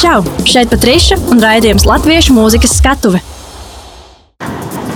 [0.00, 0.22] Čau!
[0.48, 3.18] Šeit Patriša un raidījums Latviešu mūzikas skatuve.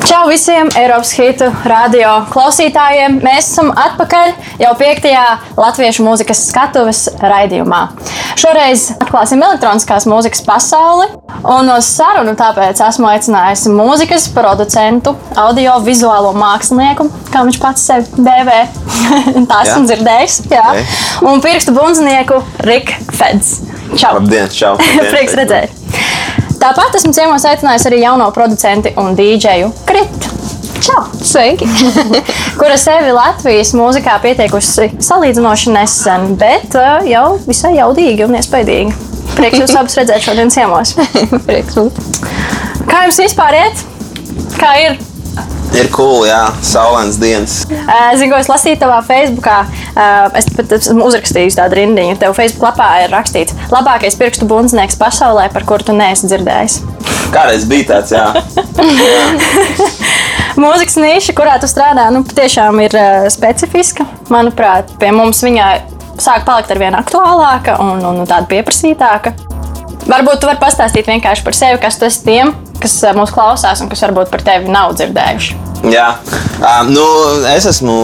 [0.04, 3.22] Čau visiem Eiropas hitu radio klausītājiem!
[3.24, 5.22] Mēs esam atpakaļ jau piektajā
[5.56, 7.78] latviešu mūzikas skatuves raidījumā.
[8.36, 11.08] Šoreiz atklāsim elektroniskās mūzikas pasauli.
[11.48, 18.60] Un uz sarunu tāpēc esmu aicinājusi mūzikas producentu, audio-vizuālo mākslinieku, kā viņš pats sevi dēvē.
[19.50, 20.40] Tā esmu dzirdējis.
[20.52, 20.66] Jā.
[20.74, 20.88] Okay.
[21.32, 23.56] Un pirkstu bundznieku Riku Feds.
[23.96, 24.18] Čau!
[24.20, 24.76] Labdien, čau!
[24.80, 25.12] Labdien.
[25.14, 25.80] Prieks redzēt!
[26.64, 30.30] Tāpat esmu ciemos aicinājusi arī jauno producentu un dīdžeju Kritu.
[30.80, 31.02] Čau!
[31.20, 31.68] Sveiki!
[32.60, 38.96] kura sevi Latvijas mūzikā pieteikusi salīdzinoši nesen, bet uh, jau visai jaudīgi un iespaidīgi.
[39.34, 40.96] Prieks jūs abus redzēt šodien ciemos.
[41.50, 42.00] Prieks būt.
[42.88, 43.84] Kā jums vispār iet?
[44.56, 44.96] Kā ir?
[45.74, 47.64] Ir cool, jā, saulains dienas.
[47.66, 49.56] Zinu, ko es lasīju tavā Facebookā.
[50.38, 52.18] Es pat esmu uzrakstījis tādu rindiņu.
[52.20, 56.78] Tev Facebook lapā ir rakstīts, labākais pirkstu bundznieks pasaulē, par kuru tu neesi dzirdējis.
[57.34, 58.26] Kādreiz bija tāds, jā.
[60.62, 64.06] Mūzikas niša, kurā tu strādā, nu, tiešām ir uh, specifiska.
[64.30, 65.72] Manuprāt, pie mums viņa
[66.22, 69.34] sāk palikt ar vien aktuālāka un, un tāda pieprasītāka.
[70.04, 72.52] Varbūt tu vari pastāstīt vienkārši par sevi, kas esi tiem,
[72.82, 75.73] kas uh, mūs klausās un kas varbūt par tevi nav dzirdējuši.
[75.92, 76.06] Jā,
[76.60, 77.04] um, nu,
[77.50, 77.94] es esmu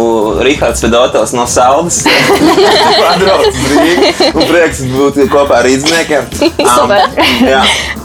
[0.44, 2.02] Rihards Fedotovs no Saudas.
[2.04, 6.28] Pārbraucis uz Rīgu un prieks būt kopā ar rīzniekiem.
[6.60, 6.92] Um,
[7.48, 7.62] jā,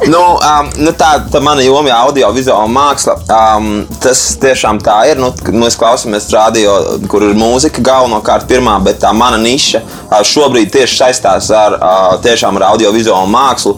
[0.07, 3.17] nu, um, nu tā, tā mana joma ir audio vizuāla māksla.
[3.25, 3.69] Um,
[4.03, 5.19] tas tiešām tā ir.
[5.21, 6.77] Nu, mēs klausāmies radio,
[7.11, 9.83] kur ir mūzika galvenokārt pirmā, bet tā mana niša
[10.25, 13.75] šobrīd tieši saistās ar, uh, ar audio vizuālu mākslu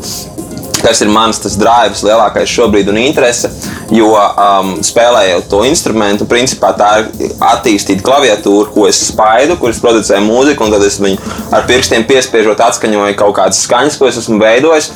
[0.87, 3.51] kas ir mans drives lielākais šobrīd un interese.
[3.93, 10.25] Jo um, spēlējot to instrumentu, principā tā ir attīstīta klaviatūra, ko es spaidu, kuras producēju
[10.25, 11.19] mūziku, un tad es viņu
[11.55, 14.89] ar pirkstiem piespiežot atskaņoju kaut kādas skaņas, ko es esmu veidojis.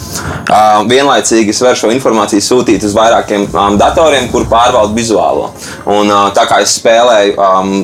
[0.51, 5.49] Um, vienlaicīgi es varu šo informāciju sūtīt uz vairākiem um, datoriem, kur pārvaldu vizuālo.
[5.85, 7.75] Un, uh, tā kā es spēlēju um,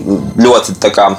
[0.44, 1.12] ļoti kā,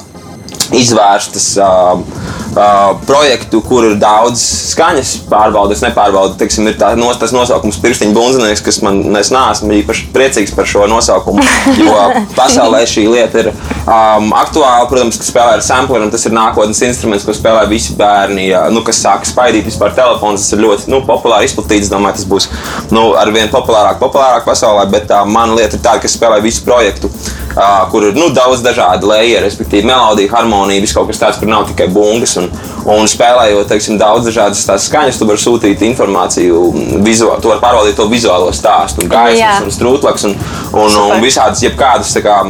[0.77, 1.53] izvērstas.
[1.63, 2.18] Uh,
[2.59, 4.43] uh, projektu, kur ir daudz
[4.73, 5.79] skaņas pārbaudas.
[5.79, 10.09] Es nepārbaudu, teiksim, ir tā, nos, tas nosaukums Pirkstiņa bunzinieks, kas man es neesmu īpaši
[10.15, 11.45] priecīgs par šo nosaukumu.
[11.79, 11.95] Jo
[12.35, 14.89] pasaulē šī lieta ir um, aktuāla.
[14.91, 18.49] Protams, ka spēlē ar sampleriem, tas ir nākotnes instruments, ko spēlē visi bērni.
[18.75, 21.91] Nu, kas sāk spaidīt vispār telefons, tas ir ļoti nu, populāri izplatīts.
[21.93, 22.49] Domāju, tas būs
[22.95, 24.89] nu, ar vien populārāk, populārāk pasaulē.
[24.91, 27.13] Bet uh, mana lieta ir tāda, ka spēlē visu projektu.
[27.59, 31.51] Uh, kur ir nu, daudz dažādu lēju, respektīvi melodija, harmonija, viss kaut kas tāds, kur
[31.51, 32.37] nav tikai bungas.
[32.41, 32.48] Un,
[32.89, 36.63] un spēlējot teiksim, daudz dažādas skaņas, tu vari sūtīt informāciju,
[37.05, 40.37] vizuāli, tu vari pārvaldīt to vizuālo stāstu, un gaismas, un strūklaks, un,
[40.73, 41.17] un, Super.
[41.17, 42.41] un visādas, jebkādas kā,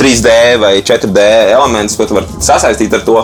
[0.00, 3.20] 3D vai 4D elementus, ko tu vari sasaistīt ar to,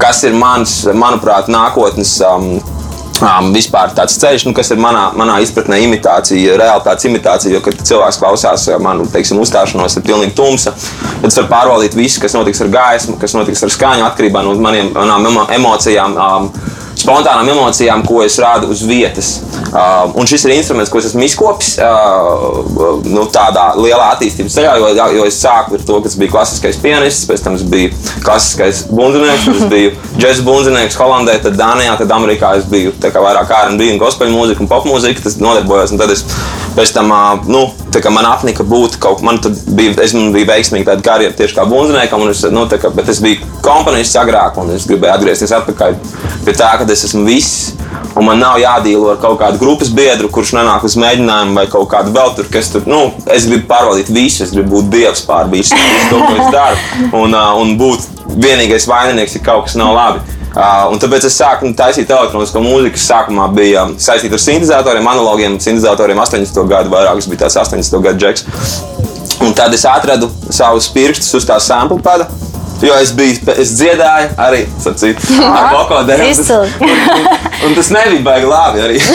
[0.00, 2.18] kas ir mans, manuprāt, nākotnes.
[2.24, 2.78] Um,
[3.24, 7.54] um, vispār tāds ceļš, nu, kas ir manā, manā izpratnē imitācija, realitātes imitācija.
[7.56, 10.74] Jo, kad cilvēks klausās manu teiksim, uzstāšanos, ir pilnīgi tumsa.
[10.74, 14.54] Tad es varu pārvaldīt visu, kas notiks ar gaismu, kas notiks ar skaņu, atkarībā no
[14.60, 16.16] maniem, manām emocijām.
[16.16, 16.52] Um,
[17.00, 19.38] spontānām emocijām, ko es rādu uz vietas.
[19.70, 22.60] Uh, un šis ir instruments, ko es esmu izkopis uh,
[23.06, 27.28] nu, tādā lielā attīstības ceļā, jo, jo es sāku ar to, kas bija klasiskais pianists,
[27.30, 27.92] pēc tam es biju
[28.24, 33.52] klasiskais bundzinieks, tad es biju džēzus bundzinieks Holandē, tad Dānijā, tad Amerikā es biju vairāk
[33.60, 35.94] R&B un gospel mūzika un pop mūzika, tas nodarbojos.
[36.00, 36.24] Tad es
[36.74, 37.68] pēc tam, uh, nu,
[38.10, 39.38] man apnika būt kaut man
[39.76, 43.22] bija, es biju veiksmīgi tāda karjera tieši kā bundziniekam, un es, nu, kā, bet es
[43.22, 45.98] biju komponists agrāk, un es gribēju atgriezties atpakaļ
[46.46, 47.72] pie tā, ka es esmu viss.
[48.18, 51.86] Un man nav jādīlo ar kaut kādu grupas biedru, kurš nenāk uz mēģinājumu, vai kaut
[51.92, 52.82] kādu vēl tur, kas tur.
[52.90, 56.50] Nu, es gribu pārvaldīt visu, es gribu būt dievs pār visu, visu to, ko es
[56.54, 56.82] daru.
[57.22, 60.26] Un, un būt vienīgais vaininieks, ja kaut kas nav labi.
[60.50, 62.98] Uh, tāpēc es sāku nu, taisīt elektronisko mūziku.
[62.98, 66.64] Sākumā bija saistīta ar sintēzatoriem, analogiem, sintēzatoriem 80.
[66.72, 68.02] gadu, vairāk tas bija tāds 80.
[68.08, 68.46] gadu džeks.
[69.46, 72.26] Un tad es atradu savus pirkstus uz tā sample pada
[72.80, 74.64] Jo es biju, es dziedāju arī
[75.50, 76.20] ar vokaliem.
[76.80, 77.28] Un,
[77.66, 79.00] un tas nebija baigi labi arī.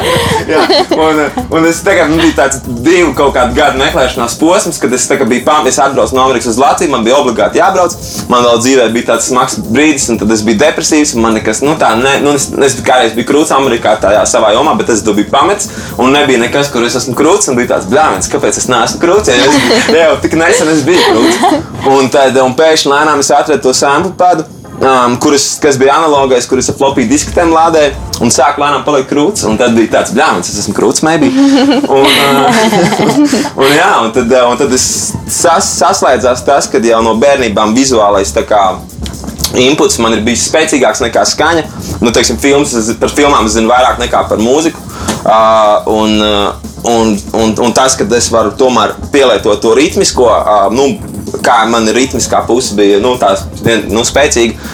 [0.50, 0.60] Jā,
[0.96, 1.20] un,
[1.56, 5.78] un es tagad biju tāds divu kaut kādu gadu meklēšanās posms, kad es biju pamats,
[5.82, 7.96] atbraucu no Amerikas uz Latviju, man bija obligāti jābrauc.
[8.30, 11.14] Man vēl dzīvē bija tāds smags brīdis, un tad es biju depresīvs.
[11.20, 14.76] Man nekas, nu tā, ne, nu, es, es kādreiz biju krūts Amerikā tajā savā jomā,
[14.80, 15.70] bet es biju pamats,
[16.00, 19.30] un nebija nekas, kur es esmu krūts, un bija tāds blāvens, kāpēc es neesmu krūts,
[19.30, 21.68] ja es jau tik nesen es biju krūts.
[21.90, 24.46] Un tad tad, un pēkšņi lēnām es atradu to sample padu.
[24.80, 27.90] Um, kuras, kas bija analogais, kuras ar floppy disketēm lādēja,
[28.24, 29.44] un sāk lēnām palikt krūts.
[29.60, 31.28] Tad bija tāds blāvs, es esmu krūts, maybe.
[31.98, 32.62] Un, uh,
[33.60, 34.86] un, jā, un, tad, un tad es
[35.28, 38.32] sas, saslēdzās tas, ka jau no bērnībām vizuālais
[39.58, 41.66] inputs man ir bijis spēcīgāks nekā skaņa.
[42.00, 44.80] Nu, teiksim, filmas, par filmām es zinu vairāk nekā par mūziku.
[45.20, 50.68] Uh, un, uh, un, un, un tas, ka es varu tomēr pielietot to ritmisko, uh,
[50.72, 50.94] nu,
[51.44, 53.34] kā man ritmiskā puse, bija nu, tā
[53.90, 54.70] nu, spēcīga.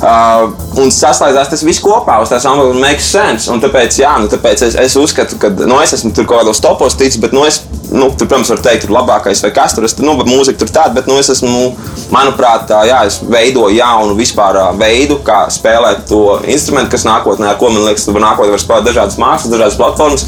[0.00, 0.46] Uh,
[0.80, 3.50] un saslēdzās tas viss kopā uz tās angļu makes sense.
[3.52, 6.62] Un tāpēc, jā, nu, tāpēc es, es uzskatu, ka nu, es esmu tur kaut kādos
[6.64, 7.58] topos ticis, bet nu, es,
[7.90, 9.92] nu, tur, protams, var teikt, tur labākais vai kas tur ir.
[10.00, 11.74] Nu, mūzika tur tāda, bet nu, es esmu,
[12.14, 17.68] manuprāt, jā, es veidoju jaunu vispār veidu, kā spēlēt to instrumentu, kas nākotnē, ar ko
[17.74, 20.24] man liekas, tur nākotnē var spēlēt dažādas mākslas, dažādas platformas.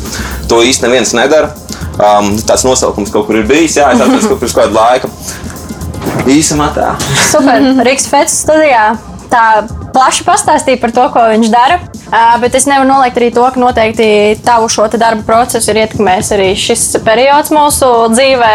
[0.52, 1.54] To īsti neviens nedara.
[1.92, 5.12] Um, tāds nosaukums kaut kur ir bijis, jā, es atceros, ka pirms kāda laika.
[6.30, 6.92] Īsumā tā.
[7.30, 7.64] Super.
[7.86, 8.92] Rīgas Fētas studijā
[9.32, 11.80] tā plaši pastāstīja par to, ko viņš dara.
[12.42, 14.06] Bet es nevaru noliegt arī to, ka noteikti
[14.44, 18.52] tavu šo darbu procesu ir ietekmējis arī šis periods mūsu dzīvē.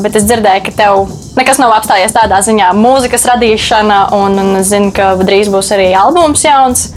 [0.00, 1.04] Bet es dzirdēju, ka tev
[1.36, 5.90] nekas nav apstājies tādā ziņā, mūzikas radīšana, un, un es zinu, ka drīz būs arī
[5.98, 6.88] albums jauns.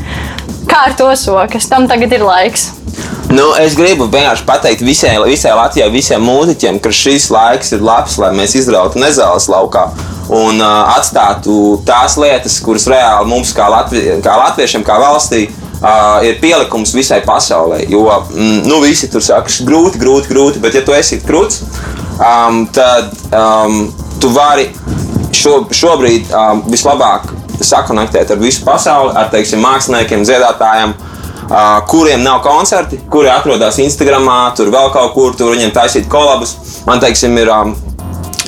[0.67, 1.67] Kā ar to sokas?
[1.71, 2.69] Tam tagad ir laiks.
[3.27, 8.15] Nu, es gribu vienkārši pateikt visai, visai Latvijai, visiem mūziķiem, ka šis laiks ir labs,
[8.21, 9.89] lai mēs izrautu nezāles laukā
[10.31, 15.41] un uh, atstātu tās lietas, kuras reāli mums, kā, Latvi, kā latviešiem, kā valstī,
[15.81, 17.81] uh, ir pielikums visai pasaulē.
[17.91, 21.65] Jo mm, nu, visi tur saka, grūti, grūti, grūti, bet ja tu esi krūts,
[22.15, 23.89] um, tad um,
[24.23, 24.69] tu vari
[25.35, 27.27] šo, šobrīd um, vislabāk
[27.59, 30.95] sakonektēt ar visu pasauli, ar teiksim, māksliniekiem, dziedātājiem.
[30.95, 31.06] Uh,
[31.87, 34.27] kuriem nav koncerti, kuri atrodas Instagram,
[34.57, 36.57] tur vēl kaut kur, tur viņiem taisīt kolabus.
[36.87, 37.75] Man, teiksim, ir um,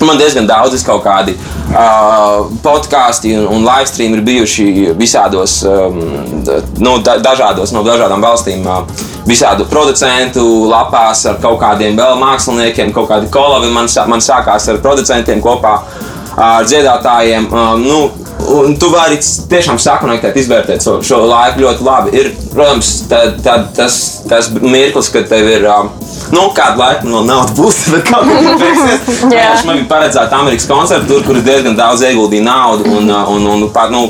[0.05, 4.67] Man diezgan daudz kaut kādi uh, podkāsti un, un live streami ir bijuši
[4.99, 5.97] visādos, um,
[6.79, 8.63] nu, da, dažādos no dažādām valstīm.
[8.63, 14.69] Uh, visādu producentu lapās ar kaut kādiem vēl māksliniekiem, kaut kādi kolabi man, man sākās
[14.71, 15.75] ar producentiem kopā
[16.39, 17.49] ar dziedātājiem.
[17.51, 17.99] Um, nu,
[18.39, 19.17] Un tu vari
[19.51, 22.13] tiešām sakonektēt, izvērtēt šo, šo laiku ļoti labi.
[22.17, 23.97] Ir, protams, tā, tā, tas,
[24.29, 25.67] tas mirklis, kad tev ir.
[25.69, 25.91] Um,
[26.33, 29.11] nu, kādu laiku no naudas būs, bet kā beigsies.
[29.35, 29.59] yeah.
[29.67, 32.87] Man bija paredzēta Amerikas koncerta, tur, kur diezgan daudz ieguldīja naudu.
[32.89, 34.03] Un, uh, un, un, un nu,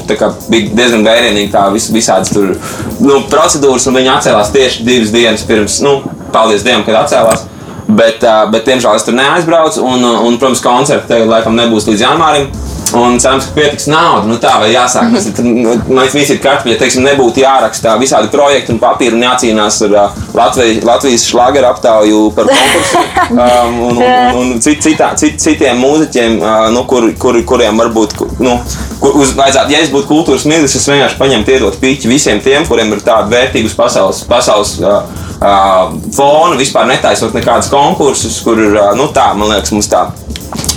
[0.52, 2.54] bija diezgan vērienīgi tā vis, visādas tur,
[3.02, 6.00] nu, procedūras, un viņi atcēlās tieši divas dienas pirms, nu,
[6.34, 7.48] paldies Dievam, kad atcēlās.
[7.90, 12.06] Bet, uh, bet, diemžēl, es tur neaizbraucu, un, un protams, koncerta tagad laikam nebūs līdz
[12.06, 12.52] janvārim.
[12.94, 14.26] Un cerams, ka pietiks naudas.
[14.30, 15.12] Nu, tā vai jāsāk.
[15.14, 15.76] Tas nu,
[16.14, 16.74] visi ir kartuļi.
[16.74, 21.70] Ja teiksim, nebūtu jāraksta visādi projekti un papīri un jācīnās ar uh, Latvijas, Latvijas šlāgeru
[21.70, 23.04] aptauju par konkursu
[23.36, 28.18] um, un, un, un cit, citā, cit, citiem mūziķiem, uh, nu, kur, kur, kuriem varbūt.
[28.42, 28.58] Nu,
[29.04, 32.66] kur uz, vajadzētu, ja es būtu kultūras ministrs, es vienkārši paņemtu iedot pīķi visiem tiem,
[32.70, 35.04] kuriem ir tāda vērtīga pasaules, pasaules uh,
[35.38, 40.08] uh, fona, vispār netaisot nekādus konkursus, kur ir, uh, nu tā, man liekas, mums tā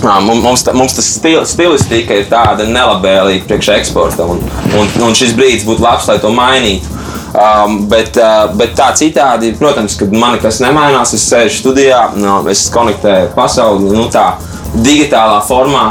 [0.03, 4.41] Mums, mums tas stil, stilistika ir tāda nelabvēlīga priekš eksporta, un,
[4.75, 6.91] un, un šis brīdis būtu labs, lai to mainītu.
[7.33, 12.41] Um, bet, uh, bet tā citādi, protams, kad man nekas nemainās, es sēžu studijā, no,
[12.51, 14.35] es konektēju pasauli nu, tā,
[14.75, 15.87] digitālā formā.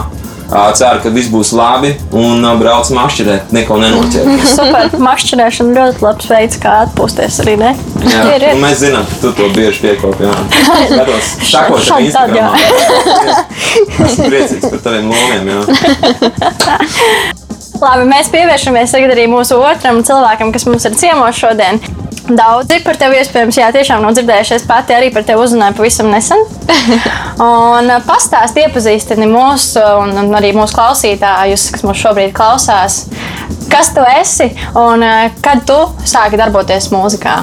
[0.53, 4.45] Ceru, ka viss būs labi un braucam mašķirēt, neko nenoķert.
[4.57, 7.73] Super, mašķirēšana ļoti labs veids, kā atpūsties arī, ne?
[8.05, 8.61] Jā, ir, ir.
[8.61, 10.29] Mēs zinām, ka tu to bieži piekopi.
[10.61, 12.57] Skatos, sakot ar Instagramā.
[14.09, 15.47] Esmu priecīgs par taviem lomiem.
[17.83, 21.81] Labi, mēs pievēršamies tagad arī mūsu otram cilvēkam, kas mums ir ciemos šodien.
[22.23, 24.55] Daudzi par tevi iespējams, jā, tiešām nav dzirdējuši.
[24.61, 26.45] Es pati arī par tevi uzzināju pavisam nesen.
[27.49, 33.03] un pastāsti, iepazīstini mūs un, un arī mūsu klausītājus, kas mūs šobrīd klausās.
[33.73, 35.03] Kas tu esi un
[35.43, 37.41] kad tu sāki darboties mūzikā?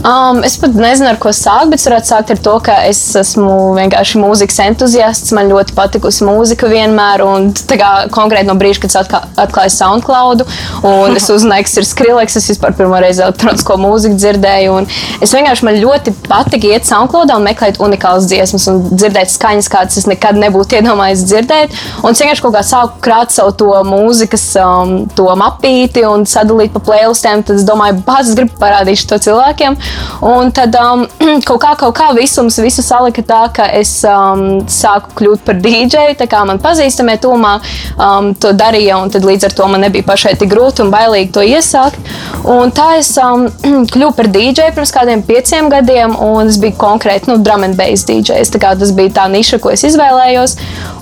[0.00, 3.74] Um, es pat nezinu, ar ko sākt, bet varētu sākt ar to, ka es esmu
[3.76, 5.32] vienkārši mūzikas entuziasts.
[5.36, 10.44] Man ļoti patikusi mūzika vienmēr, un kā, konkrēti no brīža, kad es atkā, atklāju SoundCloud,
[10.88, 14.78] un es uzzināju, kas ir Skrillex, es vispār pirmo reizi elektronisko mūziku dzirdēju.
[15.20, 20.00] Es vienkārši man ļoti patika iet SoundCloud un meklēt unikālas dziesmas un dzirdēt skaņas, kādas
[20.00, 21.76] es nekad nebūtu iedomājies dzirdēt.
[22.00, 26.72] Un es vienkārši kaut kā sāku krāt savu to mūzikas um, to mapīti un sadalīt
[26.72, 27.44] pa playlistēm.
[27.44, 29.76] Tad es domāju, bāzes gribu parādīt to cilvēkiem.
[30.20, 31.06] Un tad um,
[31.48, 36.16] kaut kā, kaut kā visums visu salika tā, ka es um, sāku kļūt par dīdžeju.
[36.20, 37.54] Tā kā man pazīstamie tūmā
[37.96, 41.32] um, to darīja, un tad līdz ar to man nebija pašai tik grūti un bailīgi
[41.36, 41.98] to iesākt.
[42.50, 43.46] Un tā es um,
[43.92, 48.06] kļuvu par dīdžeju pirms kādiem pieciem gadiem, un es biju konkrēti nu, drum and bass
[48.08, 48.52] dīdžejs.
[48.60, 50.56] Tas bija tā niša, ko es izvēlējos.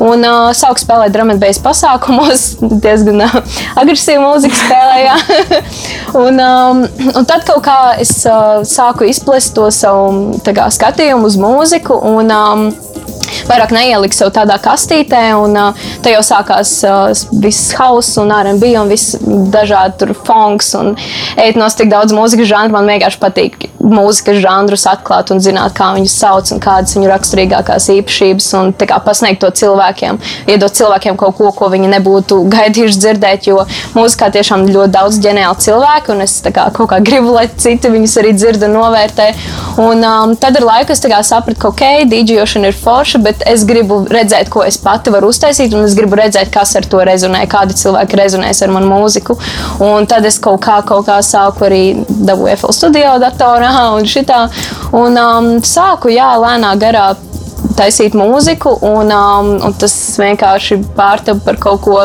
[0.04, 2.46] Un uh, sāku spēlēt drum and bass pasākumos,
[2.84, 3.38] diezgan uh,
[3.82, 5.18] agresīvu mūziku spēlēju.
[6.24, 11.38] un, um, un tad kaut kā es uh, sāku izplest to savu kā, skatījumu uz
[11.40, 11.98] mūziku.
[12.12, 12.68] Un, um,
[13.48, 15.56] vairāk neieliku sev tādā kastītē, un
[16.04, 16.74] te jau sākās
[17.42, 19.16] viss hauss un R&B un viss
[19.52, 20.94] dažādi tur fonks un
[21.40, 22.76] eitnos tik daudz mūzikas žanru.
[22.78, 27.88] Man vienkārši patīk mūzikas žanrus atklāt un zināt, kā viņus sauc un kādas viņu raksturīgākās
[27.94, 30.18] īpašības un kā pasniegt to cilvēkiem,
[30.50, 33.64] iedot cilvēkiem kaut ko, ko viņi nebūtu gaidījuši dzirdēt, jo
[33.96, 38.18] mūzikā tiešām ļoti daudz ģeniāli cilvēku un es kā, kaut kā gribu, lai citi viņus
[38.22, 39.28] arī dzird un novērtē.
[39.82, 44.00] Un um, tad ar laiku es sapratu, ka ok, dīdžošana ir forša, bet es gribu
[44.10, 47.76] redzēt, ko es pati varu uztaisīt un es gribu redzēt, kas ar to rezonē, kādi
[47.78, 49.38] cilvēki rezonēs ar manu mūziku.
[49.84, 54.44] Un tad es kaut kā, kaut kā sāku arī dabūju FL studio datorā un šitā.
[54.96, 57.10] Un um, sāku, jā, lēnā garā
[57.78, 61.98] taisīt mūziku, un, um, un tas vienkārši pārtapa par kaut ko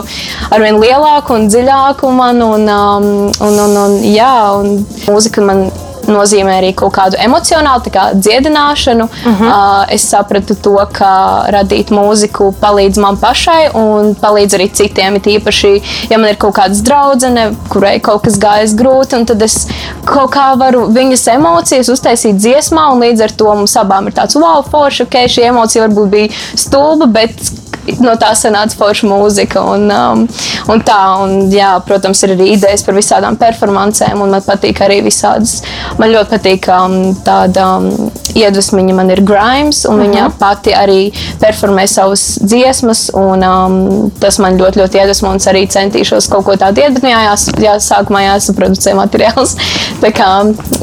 [0.54, 2.44] arvien lielāku un dziļāku man.
[2.44, 5.68] Un, um, un, un, un, jā, un mūzika man
[6.08, 9.04] nozīmē arī kaut kādu emocionālu kā dziedināšanu.
[9.04, 9.48] Uh -huh.
[9.48, 15.16] uh, es sapratu to, ka radīt mūziku palīdz man pašai un palīdz arī citiem.
[15.16, 19.68] It īpaši, ja man ir kaut kāda draudzene, kurai kaut kas gājas grūti, tad es
[20.06, 24.36] kaut kā varu viņas emocijas uztaisīt dziesmā, un līdz ar to mums abām ir tāds
[24.36, 27.63] wow, forši, ok, šī emocija varbūt bija stulba, bet
[28.04, 29.64] no tā sanāca forša mūzika.
[29.74, 30.26] Un, um,
[30.74, 35.62] un tā, un, jā, protams, ir arī idejas par visādām performancēm, man patīk arī visādas.
[36.00, 37.92] Man ļoti patīk um, tāda um,
[38.38, 40.08] iedvesmiņa, man ir Grimes, un uh -huh.
[40.08, 40.38] viņa mhm.
[40.40, 45.68] pati arī performē savas dziesmas, un um, tas man ļoti, ļoti iedvesmo, un es arī
[45.68, 49.56] centīšos kaut ko tādu nu, jā, jā, sākumā jāsaproducē materiāls.
[50.04, 50.30] tā kā,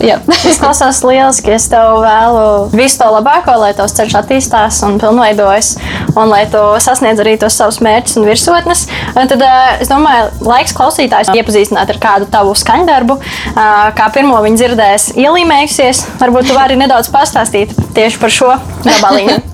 [0.01, 0.19] jā.
[0.27, 5.77] Tas klausās lieliski, es tev vēlu visu to labāko, lai tavs ceļš attīstās un pilnveidojas,
[6.17, 8.87] un lai tu sasniedz arī tos savus mērķus un virsotnes.
[9.17, 13.19] Un tad eh, es domāju, laiks klausītājs iepazīstināt ar kādu tavu skaņdarbu.
[13.21, 18.53] Eh, kā pirmo viņi dzirdēs, ielīmējusies, varbūt tu vari nedaudz pastāstīt tieši par šo
[18.85, 19.41] gabaliņu.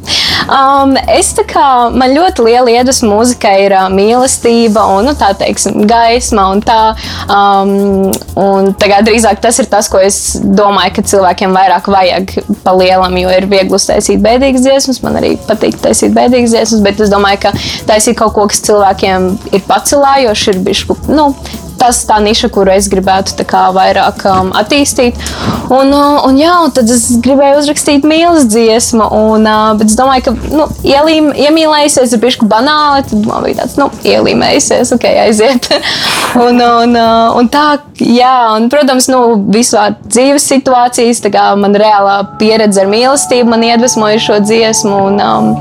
[0.47, 5.33] Um, es tā kā man ļoti liela iedvesma mūzika ir uh, mīlestība un, nu, tā
[5.39, 6.79] teiksim, gaisma un tā.
[7.27, 12.77] Um, un tagad drīzāk tas ir tas, ko es domāju, ka cilvēkiem vairāk vajag pa
[12.79, 15.03] lielam, jo ir viegli uztaisīt bēdīgas dziesmas.
[15.03, 17.55] Man arī patīk taisīt bēdīgas dziesmas, bet es domāju, ka
[17.91, 21.33] taisīt kaut ko, kas cilvēkiem ir pacelājoši, ir bijis, nu,
[21.81, 25.19] tas tā niša, kuru es gribētu kā, vairāk um, attīstīt.
[25.67, 29.97] Un, uh, un, jā, un tad es gribēju uzrakstīt mīlestības dziesmu, un, uh, bet es
[29.99, 33.05] domāju, ka nu, ielīm, iemīlējusies ir bišķi banāli.
[33.11, 35.69] Tad man bija tāds, nu, ielīmējusies, ok, aiziet.
[36.47, 37.67] un, un, uh, un tā,
[38.01, 39.23] jā, un, protams, nu,
[39.55, 44.97] vispār dzīves situācijas, tā kā man reālā pieredze ar mīlestību man iedvesmoja šo dziesmu.
[45.11, 45.53] Un, um,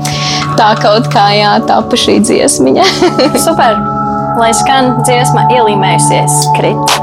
[0.58, 2.90] tā kaut kā jā, tapa šī dziesmiņa.
[3.46, 4.05] Super!
[4.36, 6.96] Lai skan dziesma ielīmējusies krit.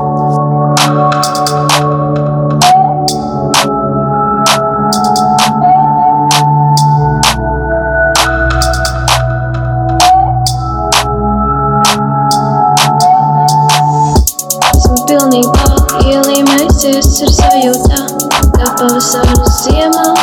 [15.03, 15.65] Pilnībā
[16.09, 18.13] ielīmējusies ar sajūtām,
[18.55, 20.22] kā pavasaras ziemā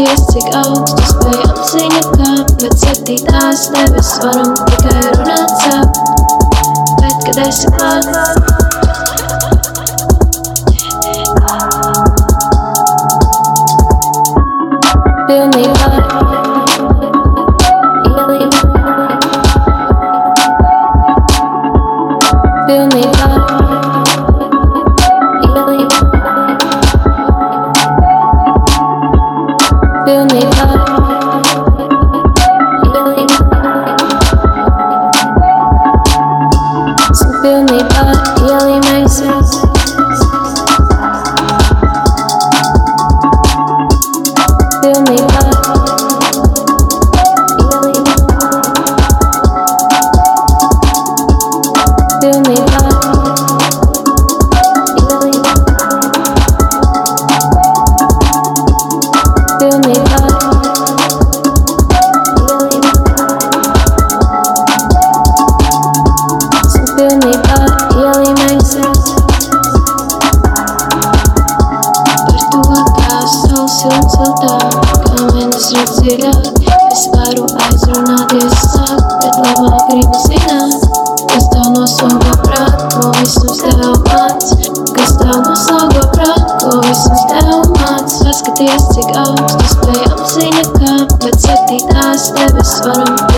[0.00, 6.00] Paskaties, cik augstu spēj apziņa kāpt, bet septītās debes varam tikai runāt sāp.
[7.02, 8.08] Bet, kad esi klāt,
[88.60, 93.29] skaties, cik augstu spējam ziņa, kā pēc septītās debes varam.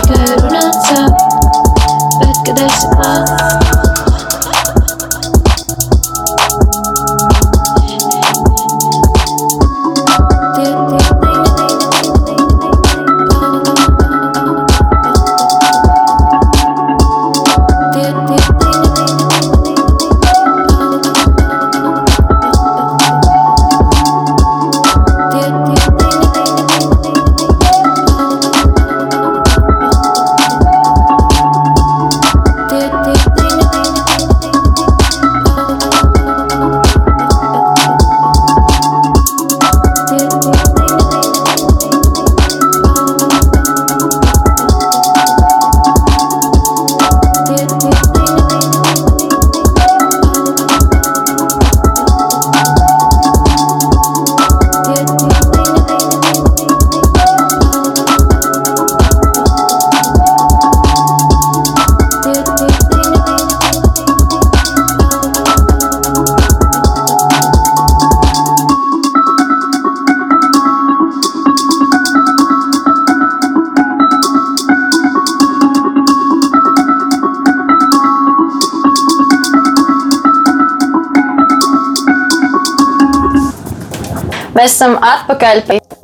[84.63, 85.57] Mēs esam atpakaļ.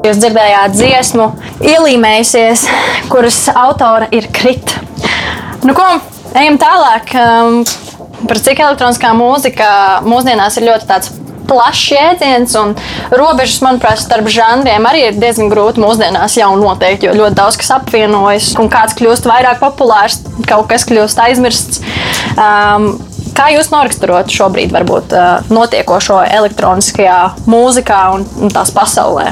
[0.03, 1.29] Jūs dzirdējāt dziesmu,
[1.63, 2.65] ielīmējusies,
[3.07, 4.81] kuras autora ir Krita.
[5.63, 5.85] Nu, ko,
[6.35, 7.13] ejam tālāk.
[7.15, 7.61] Um,
[8.27, 9.69] par cik elektroniskā mūzika
[10.03, 11.13] mūsdienās ir ļoti tāds
[11.47, 12.75] plašs jēdziens, un
[13.15, 17.71] robežas, manuprāt, starp žanriem arī ir diezgan grūti mūsdienās jau noteikt, jo ļoti daudz kas
[17.79, 20.19] apvienojas, un kāds kļūst vairāk populārs,
[20.51, 21.79] kaut kas kļūst aizmirsts.
[22.35, 22.97] Um,
[23.39, 29.31] Kā jūs noraksturot šobrīd varbūt, uh, notiekošo elektroniskajā mūzikā un, un tās pasaulē?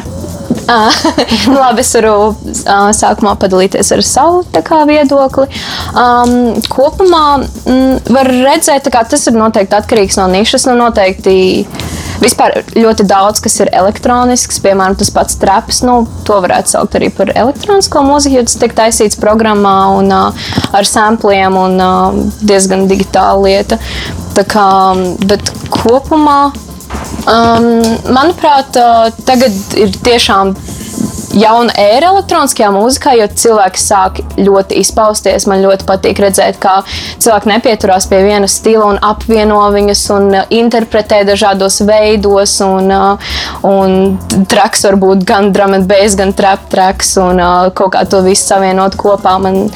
[0.71, 0.91] Ah,
[1.59, 5.47] Labi, es varu uh, sākumā padalīties ar savu kā, viedokli.
[5.91, 10.69] Um, kopumā mm, var redzēt, ka tas ir noteikti atkarīgs no nišas.
[10.71, 11.37] Nu, noteikti
[12.21, 15.83] Vispār ļoti daudz kas ir elektronisks, piemēram, tas pats traps.
[15.85, 20.47] Nu, to varētu saukt arī par elektronisko mūziku, jo tas tiek taisīts programmā un uh,
[20.75, 23.79] ar sampliem un uh, diezgan digitāla lieta.
[24.37, 24.67] Tā kā,
[25.29, 26.39] bet kopumā,
[27.29, 27.69] um,
[28.13, 30.55] manuprāt, uh, tagad ir tiešām
[31.35, 35.47] jauna ēra elektroniskajā mūzikā, jo cilvēki sāk ļoti izpausties.
[35.49, 36.79] Man ļoti patīk redzēt, kā
[37.23, 42.57] cilvēki nepieturās pie viena stila un apvieno viņus un uh, interpretē dažādos veidos.
[42.63, 43.33] Un, uh,
[43.67, 45.51] un traks var būt gan
[45.87, 49.37] bass, gan trap traks un uh, kaut kā to visu savienot kopā.
[49.41, 49.67] Man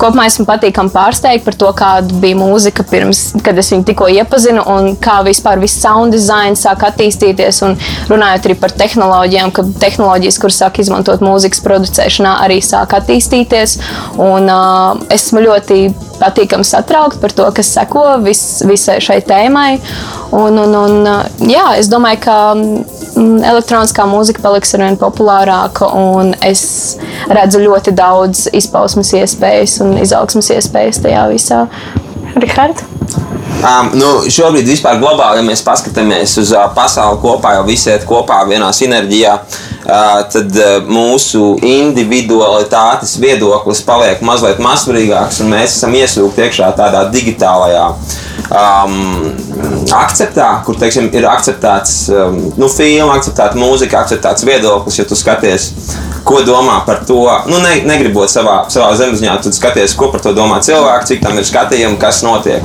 [0.00, 4.64] kopumā esmu patīkami pārsteigta par to, kāda bija mūzika pirms, kad es viņu tikko iepazinu
[4.70, 7.62] un kā vispār viss sound design sāk attīstīties.
[7.66, 7.76] Un
[8.10, 13.78] runājot arī par tehnoloģijām, ka tehnoloģijas, kuras sāk izmantot izmantot mūzikas producēšanā, arī sāk attīstīties.
[14.20, 19.80] Un, uh, esmu ļoti patīkami satraukta par to, kas seko vis, visai šai tēmai.
[20.36, 21.08] Un, un, un,
[21.48, 26.98] jā, es domāju, ka mm, elektroniskā mūzika paliks ar vien populārāka, un es
[27.30, 31.64] redzu ļoti daudz izpausmes iespējas un izaugsmas iespējas tajā visā.
[32.36, 32.86] Rihards?
[33.60, 38.06] Um, nu, šobrīd, vispār globāli, ja mēs paskatāmies uz uh, pasauli kopā, jau visi iet
[38.08, 45.96] kopā vienā sinerģijā, uh, tad uh, mūsu individualitātes viedoklis paliek mazliet mazsvarīgāks, un mēs esam
[45.98, 47.84] iesūkti iekšā tādā digitālajā
[48.48, 48.96] um,
[49.92, 55.02] akceptā, kur teiksim, ir akceptēts um, nu, filma, akceptēta mūzika, akceptēts viedoklis.
[55.02, 55.72] Ja tu skaties,
[56.24, 60.34] ko domā par to, nu, ne, negribot savā, savā zemesziņā, tad skaties, ko par to
[60.36, 62.64] domā cilvēki, cik tam ir skatījumi, kas notiek.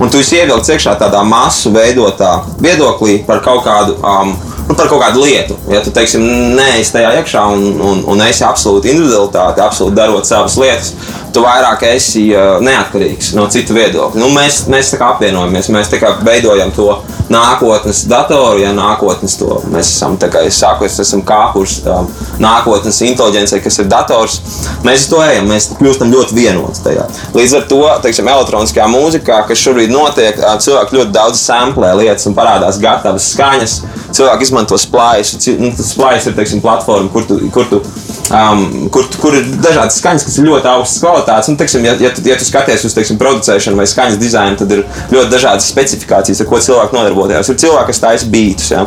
[0.00, 3.98] Un tu ievilkts iekšā tādā masu veidotā viedoklī par kaut kādu.
[4.00, 4.34] Um,
[4.70, 5.56] nu, par kaut kādu lietu.
[5.68, 6.22] Ja tu teiksim,
[6.56, 10.92] neesi tajā iekšā un, un, un esi absolūti individualitāte, absolūti darot savas lietas,
[11.34, 14.20] tu vairāk esi uh, neatkarīgs no citu viedokļa.
[14.22, 15.90] Nu, mēs mēs apvienojamies, mēs
[16.26, 16.92] veidojam to
[17.30, 22.08] nākotnes datoru, ja nākotnes to mēs esam sākuši, esam kāpuši um,
[22.42, 24.40] nākotnes inteligencei, kas ir dators.
[24.86, 27.06] Mēs to ejam, mēs kļūstam ļoti vienoti tajā.
[27.36, 32.36] Līdz ar to, teiksim, elektroniskajā mūzikā, kas šobrīd notiek, cilvēki ļoti daudz samplē lietas un
[32.38, 33.80] parādās gatavas skaņas.
[34.10, 37.84] Cilvēki izmanto splājas, nu, splājas ir, teiksim, platforma, kur tu, kur tu
[38.30, 41.50] um, kur, kur ir dažādas skaņas, kas ir ļoti augstas kvalitātes.
[41.52, 44.74] Un, teiksim, ja, ja, tu, ja tu skaties uz teiksim, producēšanu vai skaņas dizainu, tad
[44.76, 47.50] ir ļoti dažādas specifikācijas, ar ko cilvēki nodarbojas.
[47.52, 48.70] Ir cilvēki, kas taisa beidus.
[48.72, 48.86] Ja?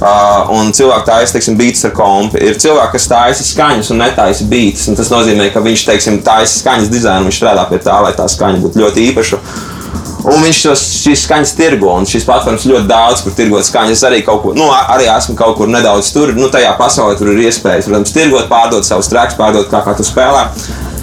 [0.00, 2.40] Uh, un cilvēki taisa teiksim, beidus ar kompu.
[2.40, 4.86] Ir cilvēki, kas taisa skaņas un netaisa beidus.
[5.00, 8.64] Tas nozīmē, ka viņš teiksim, taisa skaņas dizainu, viņš strādā pie tā, lai tā skaņa
[8.64, 9.44] būtu ļoti īpaša.
[10.20, 13.96] Un viņš tos, šīs skaņas tirgo, un šīs platformas ļoti daudz, kur tirgot skaņas.
[13.96, 17.32] Es arī kaut kur, nu, arī esmu kaut kur nedaudz tur, nu, tajā pasaulē tur
[17.32, 20.44] ir iespējas, protams, tirgot, pārdot savus traks, pārdot kā, kā tu spēlē.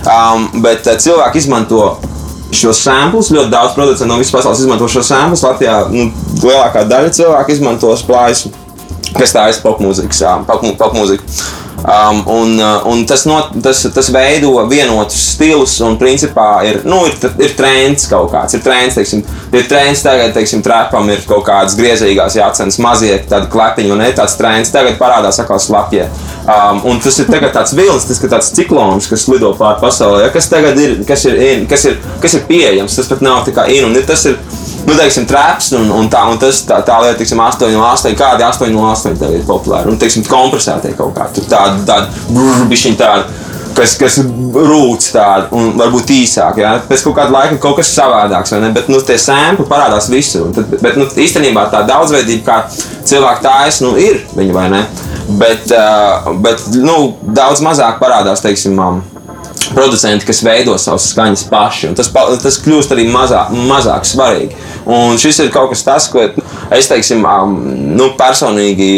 [0.08, 1.82] Um, bet uh, cilvēki izmanto
[2.56, 3.32] šos samplus.
[3.34, 5.44] Ļoti daudz producentu no visas pasaules izmanto šos samplus.
[5.46, 6.10] Latvijā nu,
[6.44, 8.46] lielākā daļa cilvēku izmanto plājas,
[9.18, 11.66] kas tā ir popmūzikas, popmūzika.
[11.78, 17.04] Um, un, uh, un tas, not, tas, tas veido vienotus stilus, un principā ir, nu,
[17.06, 18.58] ir, ir trends kaut kāds.
[18.58, 19.22] Ir trends, teiksim,
[19.54, 24.10] ir trends tagad, teiksim, trepam ir kaut kādas griezīgās jācenas mazie, tādi klepiņi, un ne
[24.18, 24.74] tāds trends.
[24.74, 26.08] Tagad parādās atkal slapjie.
[26.48, 30.26] Um, un tas ir tagad tāds vilnis, tas ir tāds ciklons, kas lido pāri pasaulē.
[30.26, 33.46] Ja, kas tagad ir, kas ir, in, kas ir, kas ir pieejams, tas pat nav
[33.46, 34.42] tā kā in, un ir, tas ir
[34.88, 38.16] nu, teiksim, traps un, un, tā, un tas tā, tā lieta, teiksim, 8 no 8,
[38.18, 39.92] kādi 8 no 8 tagad ir populāri.
[39.92, 42.40] Un, teiksim, kompresētie kaut kā, tur tādi, tādi,
[42.72, 43.44] bišķiņi tādi.
[43.78, 46.56] Kas, kas rūc tādu, un varbūt īsāk.
[46.64, 46.72] Ja?
[46.88, 48.72] Pēc kāda laika kaut kas savādāks, vai ne?
[48.74, 50.48] Bet nu, tie sēkļi parādās visur.
[50.56, 54.82] Tad, bet nu, īstenībā tā daudzveidība, kā cilvēki tā es, nu, ir viņa vai ne?
[55.38, 55.70] Bet,
[56.42, 56.98] bet nu,
[57.38, 59.04] daudz mazāk parādās, teiksim, um,
[59.74, 61.92] producenti, kas veido savas skaņas paši.
[61.98, 62.12] Tas,
[62.44, 64.56] tas kļūst arī mazā, mazāk svarīgi.
[64.88, 66.24] Un šis ir kaut kas tāds, ko
[66.74, 67.26] es teiksim,
[67.98, 68.92] nu, personīgi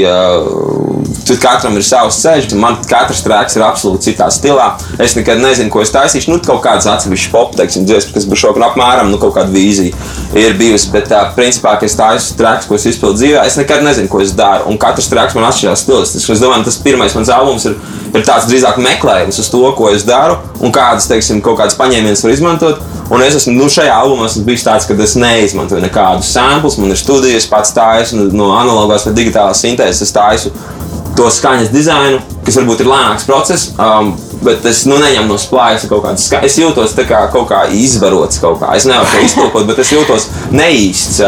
[1.30, 4.72] Tur katram ir savs ceļš, man katrs trēks ir absolūti citā stilā.
[5.02, 6.32] Es nekad nezinu, ko es taisīšu.
[6.32, 9.94] Nu, kaut kāds atsevišķs pop, teiksim, dziesmas, kas būs šokā apmēram, nu, kaut kāda vīzija
[10.38, 10.90] ir bijusi.
[10.94, 14.24] Bet, tā, principā, ka es taisu trēks, ko es izpildu dzīvē, es nekad nezinu, ko
[14.24, 14.66] es daru.
[14.72, 16.34] Un katrs trēks man atšķirās stilistiski.
[16.34, 17.78] Es domāju, tas pirmais mans albums ir,
[18.10, 22.24] ir tāds drīzāk meklējums uz to, ko es daru un kādas, teiksim, kaut kādas paņēmienas
[22.26, 22.82] var izmantot.
[23.10, 26.78] Un es esmu nu, šajā albumā esmu bijis tāds, ka es neizmantoju nekādus samplus.
[26.82, 30.06] Man ir studijas, pats taisu no analogās vai digitālās sintēzes.
[30.06, 30.54] Es taisu
[31.18, 33.72] to skaņas dizainu, kas varbūt ir lēnāks process.
[33.80, 36.48] Um, Bet es nu, neņemu no spēļas kaut kādas skaņas.
[36.48, 38.40] Es jūtos kā kaut kā izvarots.
[38.40, 38.72] Kaut kā.
[38.78, 41.20] Es nevaru to iztulkot, bet es jūtos neīsts.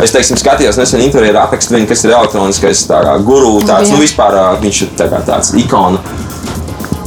[0.00, 2.86] Es teiksim, skatījos nesen interjeru aprakstu, kas ir elektroniskais
[3.26, 3.58] guru.
[3.68, 6.00] Tāds, nu, vispār, viņš ir tā tāds ikona.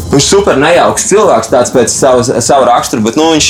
[0.08, 3.50] Viņš ir super nejauks cilvēks, tāds pēc savas, savu raksturu, bet nu, viņš,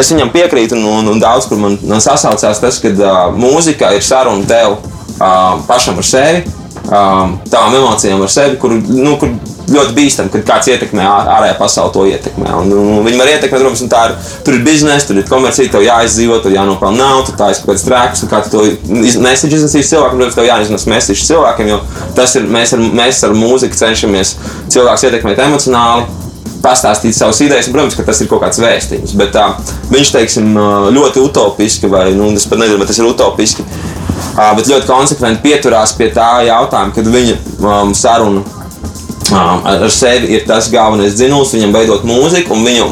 [0.00, 0.78] es viņam piekrītu.
[0.78, 4.78] Un, un, un daudz kur man, man sasaucās tas, ka uh, mūzika ir saruna tev
[4.78, 9.32] uh, pašam ar sevi um, tavām emocijām ar sevi, kur, nu, kur
[9.72, 12.48] ļoti bīstami, kad kāds ietekmē ārējā pasaule, to ietekmē.
[12.60, 14.16] Un, un viņi var ietekmēt, protams, tā ir,
[14.46, 17.86] tur ir biznesa, tur ir komercija, tev jāizdzīvot, tur jānopelnā naudu, tā ir kaut kāds
[17.86, 18.64] trēks, kā tu to
[19.22, 21.80] mēsīši iznesīs cilvēkam, protams, tev jāiznes mēsīši cilvēkiem, jo
[22.18, 24.36] tas ir, mēs ar, mēs ar mūziku cenšamies
[24.72, 26.10] cilvēks ietekmēt emocionāli
[26.62, 27.68] pastāstīt savas idejas.
[27.68, 29.48] Un, protams, ka tas ir kaut kāds vēstījums, bet tā,
[29.90, 30.52] viņš teiksim,
[30.94, 33.66] ļoti utopiski, vai nu, es pat nezinu, vai tas ir utopiski
[34.36, 38.44] bet ļoti konsekventi pieturās pie tā jautājuma, kad viņa um, saruna
[39.32, 42.88] Um, ar sevi ir tas galvenais dzinums, viņam veidot mūziku, un viņa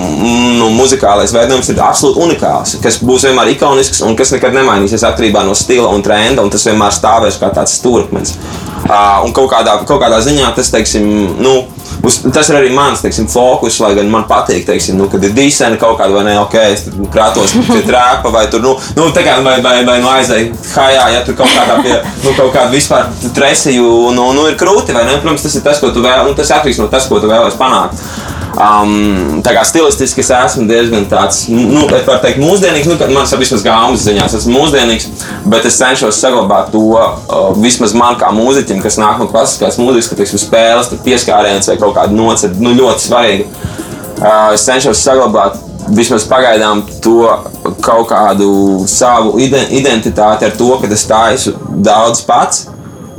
[0.57, 5.42] nu, muzikālais veidojums ir absolūti unikāls, kas būs vienmēr ikonisks un kas nekad nemainīsies atkarībā
[5.44, 8.38] no stila un trenda, un tas vienmēr stāvēs kā tāds stūrakmens.
[8.87, 11.05] Uh, un kaut kādā, kaut kādā ziņā tas, teiksim,
[11.42, 11.59] nu,
[12.06, 15.34] Uz, tas ir arī mans teiksim, fokus, lai gan man patīk, teiksim, nu, kad ir
[15.36, 19.24] dīsēna kaut kāda vai ne, ok, es krātos pie trēpa vai tur, nu, nu tā
[19.26, 22.72] kā vai, vai, vai nu aizēju hajā, ja tur kaut kādā pie, nu, kaut kāda
[22.72, 26.30] vispār tresiju, nu, nu ir krūti, vai ne, protams, tas ir tas, ko tu vēl,
[26.30, 28.00] un tas atkarīgs no tas, ko tu vēlēsi panākt.
[28.50, 32.88] Um, tā kā stilistiski es esmu diezgan tāds, nu, es varu teikt, mūsdienīgs.
[32.90, 35.06] Nu, man vismaz gāmas ziņā es esmu mūsdienīgs,
[35.52, 40.10] bet es cenšos saglabāt to uh, vismaz man kā mūziķim, kas nāk no klasiskās mūzikas,
[40.10, 43.48] ka teiksim, spēles, pieskāriens vai kaut kāda nocēla, nu, ļoti svarīga.
[44.20, 45.60] Uh, es cenšos saglabāt
[45.94, 47.22] vismaz pagaidām to
[47.84, 48.50] kaut kādu
[48.90, 52.66] savu identitāti ar to, ka es taisu daudz pats.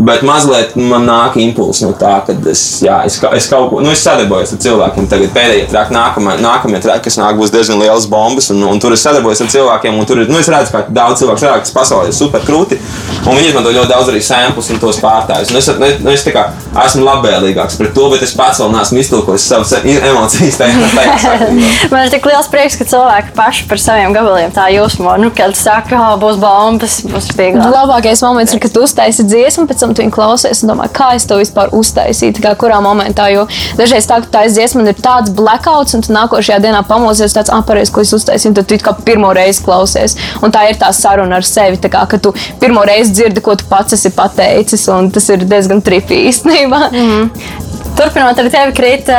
[0.02, 3.92] Bet mazliet man nāk impulss no tā, ka es, jā, es, es kaut ko nu,
[3.98, 5.10] sadarbojos ar cilvēkiem.
[5.12, 8.50] Tagad pēdējie traki, nākamie, nākamie traki, kas nāk, būs diezgan liels bombas.
[8.54, 10.00] Un, un tur es sadarbojos ar cilvēkiem.
[10.10, 12.80] Tur ir, nu, es redzu, ka daudz cilvēku strādā, kas pasaulē ir super krūti.
[13.22, 15.54] Un viņi izmanto ļoti daudz arī sēklus un tos pārtājus.
[15.62, 16.48] Es, ne, nu, es kā,
[16.86, 20.58] esmu labvēlīgāks pret to, bet es pats vēl neesmu iztulkojis savas emocijas.
[20.62, 21.52] Tajā, tajā
[21.94, 25.14] Man ir tik liels prieks, ka cilvēki paši par saviem gabaliem tā jūsmo.
[25.22, 27.70] Nu, kad saka, ka būs bombas, būs vieglāk.
[27.76, 31.12] Labākais moments ir, kad uztaisi dziesmu, pēc tam un tu viņu klausies un domā, kā
[31.18, 33.28] es to vispār uztaisīju, kā kurā momentā.
[33.34, 33.48] Jo
[33.80, 37.94] dažreiz tā, ka tā dziesma ir tāds blackouts, un tu nākošajā dienā pamosies tāds aparējs,
[37.94, 40.18] ko es uztaisīju, tad tu kā pirmo reizi klausies.
[40.42, 43.68] Un tā ir tā saruna ar sevi, kā, ka tu pirmo reizi dzirdi, ko tu
[43.70, 46.88] pats esi pateicis, un tas ir diezgan tripīgi īstenībā.
[46.92, 47.70] Mm -hmm.
[47.98, 49.10] Turpinot ar tevi, Krīt,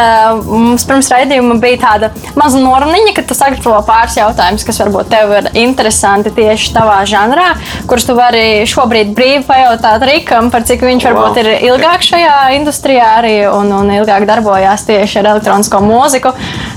[0.48, 2.08] mums pirms raidījuma bija tāda
[2.38, 7.50] maza noruniņa, ka tu sagatavo pāris jautājumus, kas varbūt tev ir interesanti tieši tavā žanrā,
[7.90, 11.40] kurus tu vari šobrīd brīvi pajautāt Rikam, par cik viņš varbūt wow.
[11.42, 16.34] ir ilgāk šajā industrijā arī un, un ilgāk darbojās tieši ar elektronisko mūziku.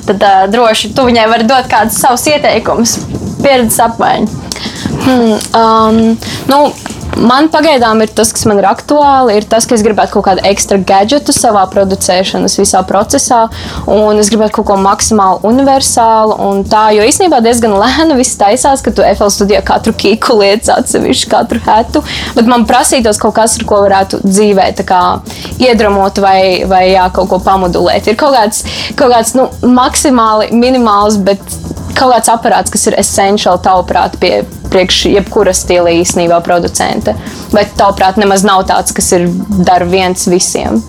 [0.07, 2.97] Tad uh, droši tu viņai vari dot kādus savus ieteikumus,
[3.43, 4.43] pieredzes apmaiņu.
[5.05, 5.99] Hmm, um,
[6.49, 6.59] nu,
[7.15, 10.41] Man pagaidām ir tas, kas man ir aktuāli, ir tas, ka es gribētu kaut kādu
[10.49, 13.45] ekstra gadgetu savā producēšanas visā procesā,
[13.87, 16.35] un es gribētu kaut ko maksimāli universālu.
[16.71, 21.29] Tā, jo īstenībā diezgan lēni viss taisās, ka tu FL studijā katru kīku lietas atsevišķi,
[21.31, 22.03] katru hetu,
[22.35, 24.73] bet man prasītos kaut kas, ar ko varētu dzīvē
[25.63, 28.11] iedramot vai, vai jā, kaut ko pamudulēt.
[28.11, 28.65] Ir kaut kāds,
[28.99, 31.39] kaut kāds nu, maksimāli minimāls, bet
[31.95, 34.37] kaut kāds aparāts, kas ir essentiāli tavuprāt pie
[34.71, 37.15] priekš jebkura stila īstenībā producenta.
[37.53, 39.29] Vai tavuprāt nemaz nav tāds, kas ir
[39.65, 40.81] dara viens visiem?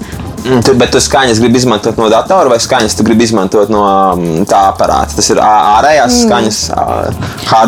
[0.46, 3.82] Mm, tu, bet tu skaņas gribi izmantot no datora vai skaņas tu gribi izmantot no
[4.14, 5.16] um, tā aparāta?
[5.18, 6.26] Tas ir ārējās mm.
[6.26, 6.60] skaņas.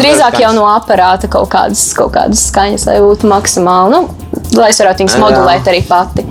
[0.03, 0.43] Drīzāk skaņas.
[0.45, 5.05] jau no aparāta kaut kādas, kaut kādas skaņas, lai būtu maksimāli, nu, lai es varētu
[5.05, 6.27] viņas modulēt arī pati.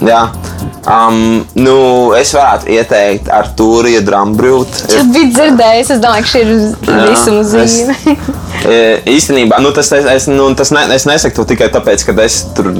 [0.00, 0.22] Jā.
[0.82, 1.74] Um, nu,
[2.18, 4.88] es varētu ieteikt ar Turiju Drambrūtu.
[4.90, 7.94] Es biju dzirdējis, es domāju, ka šī ir visuma zīme.
[8.66, 12.40] es, īstenībā, nu, tas, es, nu, tas ne, es nesaku to tikai tāpēc, ka es,
[12.56, 12.72] tur,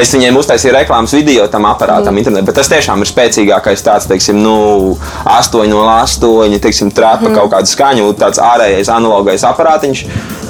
[0.00, 2.22] es viņiem uztaisīju reklāmas video tam aparātam mm.
[2.22, 4.96] internetā, bet tas tiešām ir spēcīgākais tāds, teiksim, nu,
[5.28, 7.36] 8 no 8, teiksim, trāpa mm.
[7.36, 10.06] kaut kādu skaņu, tāds ārējais analogais aparātiņš,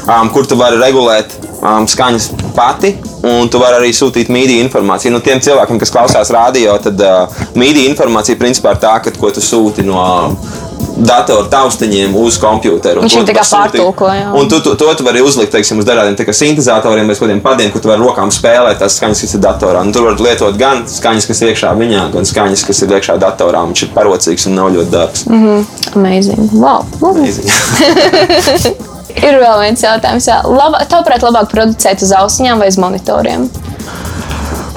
[0.07, 5.15] um, kur tu vari regulēt um, skaņas pati, un tu vari arī sūtīt mīdiju informāciju.
[5.15, 9.31] Nu, tiem cilvēkiem, kas klausās radio, tad uh, mīdija informācija principā ir tā, ka, ko
[9.35, 10.03] tu sūti no
[10.99, 13.03] datoru taustiņiem uz kompjuteru.
[13.05, 13.79] Viņš To viņu tu tā kā pasūti.
[13.79, 14.29] pārtulko, jā.
[14.39, 17.81] Un tu, tu, to tu vari uzlikt teiksim, uz dažādiem sintezatoriem vai kādiem padiem, kur
[17.85, 19.79] tu vari rokām spēlēt tās skaņas, kas ir datorā.
[19.87, 23.15] Un tur var lietot gan skaņas, kas ir iekšā viņā, gan skaņas, kas ir iekšā
[23.23, 23.63] datorā.
[23.71, 25.21] Viņš ir parocīgs un nav ļoti dārgs.
[25.31, 25.63] Mm.
[25.95, 26.45] Amazing.
[26.59, 26.83] Wow.
[29.29, 30.29] Ir vēl viens jautājums.
[30.31, 30.43] Jā.
[30.47, 33.49] Labā, tavuprāt, labāk producēt uz ausiņām vai uz monitoriem?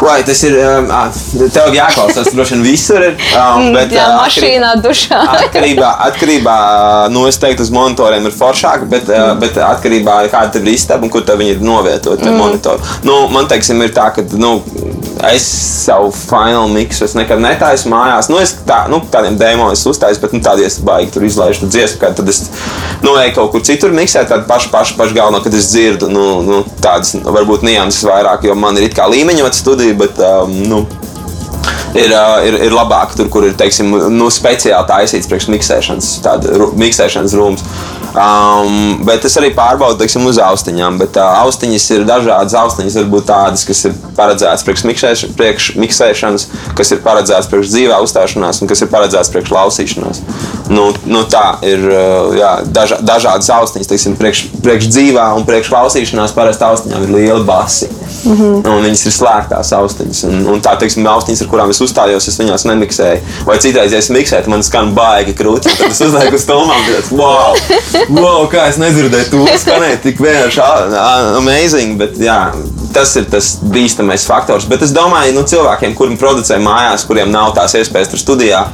[0.01, 0.55] Vai tas ir?
[0.57, 1.01] Um, ā,
[1.53, 3.17] tev jāklausās, droši vien visur ir.
[3.37, 5.19] Um, bet, jā, ā, mašīnā, dušā.
[5.41, 6.55] Atkarībā, atkarībā
[7.13, 9.41] nu, es teiktu, uz monitoriem ir foršāk, bet, mm.
[9.43, 12.41] bet atkarībā no kāda ir istaba un kur tev viņi ir novietoti, mm.
[12.41, 12.97] monitori.
[13.05, 14.57] Nu, man teiksim, ir tā, ka nu,
[15.29, 15.45] es
[15.85, 18.29] savu final mixu es nekad netaisu mājās.
[18.31, 21.69] Nu, es tā, nu, tādiem dēmon es uztaisu, bet nu, tādi es baigi tur izlaižu
[21.69, 22.43] dziesmu, kad tad es
[23.03, 26.25] nu, eju kaut kur citur miksēt, tādu pašu, pašu, pašu galveno, kad es dzirdu nu,
[26.45, 30.81] nu, tādas varbūt nianses vairāk, jo man ir it kā līmeņot studija, bet um, nu,
[31.97, 36.69] ir, ā, ir, ir labāk tur, kur ir teiksim, nu, speciāli taisīts priekš miksēšanas, tāda
[36.79, 37.65] miksēšanas rūms.
[38.11, 40.97] Um, bet es arī pārbaudu teiksim, uz austiņām.
[40.99, 42.55] Bet uh, austiņas ir dažādas.
[42.59, 46.47] Austiņas var būt tādas, kas ir paredzētas priekš, priekš miksēšanas,
[46.77, 50.21] kas ir paredzētas priekš dzīvē uzstāšanās un kas ir paredzētas priekš klausīšanās.
[50.71, 53.91] Nu, nu, tā ir uh, jā, daža, dažādas austiņas.
[53.91, 57.87] Teiksim, priekš, priekš dzīvē un priekš klausīšanās parasti austiņām ir liela basi.
[58.25, 58.83] Mm -hmm.
[58.83, 60.23] Viņas ir slēgtās austiņas.
[60.27, 63.21] Un, un tā, teiksim, austiņas, ar kurām es uzstājos, es viņās nemiksēju.
[63.47, 65.71] Vai citreiz, ja es miksēju, man skan baigi krūti.
[65.77, 67.55] Tad es uzlieku uz stūmām, tāds, wow,
[68.09, 70.61] wow, kā es nedzirdēju to skanēt, tik vienkārši
[71.37, 71.97] amazing.
[71.99, 72.37] Bet, jā,
[72.95, 74.67] tas ir tas bīstamais faktors.
[74.69, 78.65] Bet es domāju, nu, cilvēkiem, kuriem producē mājās, kuriem nav tās iespējas tur studijā,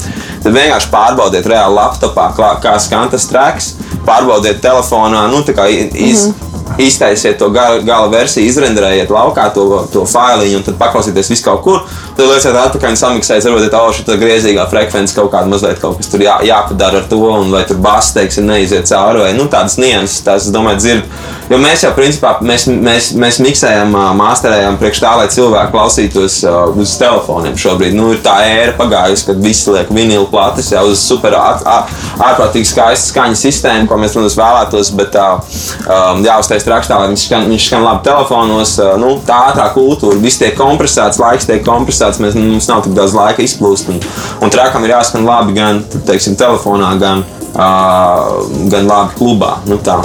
[0.43, 3.73] tad vienkārši pārbaudiet reāli laptopā, klā- kā skan tas treks,
[4.07, 6.46] pārbaudiet telefonā, nu, tā kā iz, mm -hmm
[6.81, 11.63] iztaisiet to gala, gala versiju, izrenderējiet laukā to, to failiņu un tad paklausieties visu kaut
[11.65, 11.81] kur.
[12.17, 16.11] Tad lieciet atpakaļ un samiksējiet, varbūt tā šī griezīgā frekvence kaut kāda mazliet kaut kas
[16.11, 19.77] tur jā, jāpadara ar to, un vai tur bass, teiksim, neiziet cauri, vai nu, tādas
[19.81, 21.17] nianses, tās, es domāju, dzird.
[21.47, 26.41] Jo mēs jau, principā, mēs, mēs, mēs miksējam, māsterējam priekš tā, lai cilvēki klausītos
[26.75, 27.95] uz telefoniem šobrīd.
[27.95, 31.85] Nu, ir tā ēra pagājusi, kad visi liek vinilu plates jau uz super ā- ā-
[32.27, 35.27] ārprātīgi skaistu skaņu sistēmu, ko mēs, protams, vēlētos, bet tā,
[35.87, 36.19] um,
[36.57, 40.39] jāuztais traks tā, lai viņš skan, viņš skan labi telefonos, nu, tā ātrā kultūra, viss
[40.39, 44.01] tiek kompresēts, laiks tiek kompresēts, mēs, mums nav tik daudz laika izplūst, un,
[44.41, 49.57] un trakam ir jāskan labi gan, teiksim, telefonā, gan, uh, gan labi klubā.
[49.67, 49.99] Nu, tā.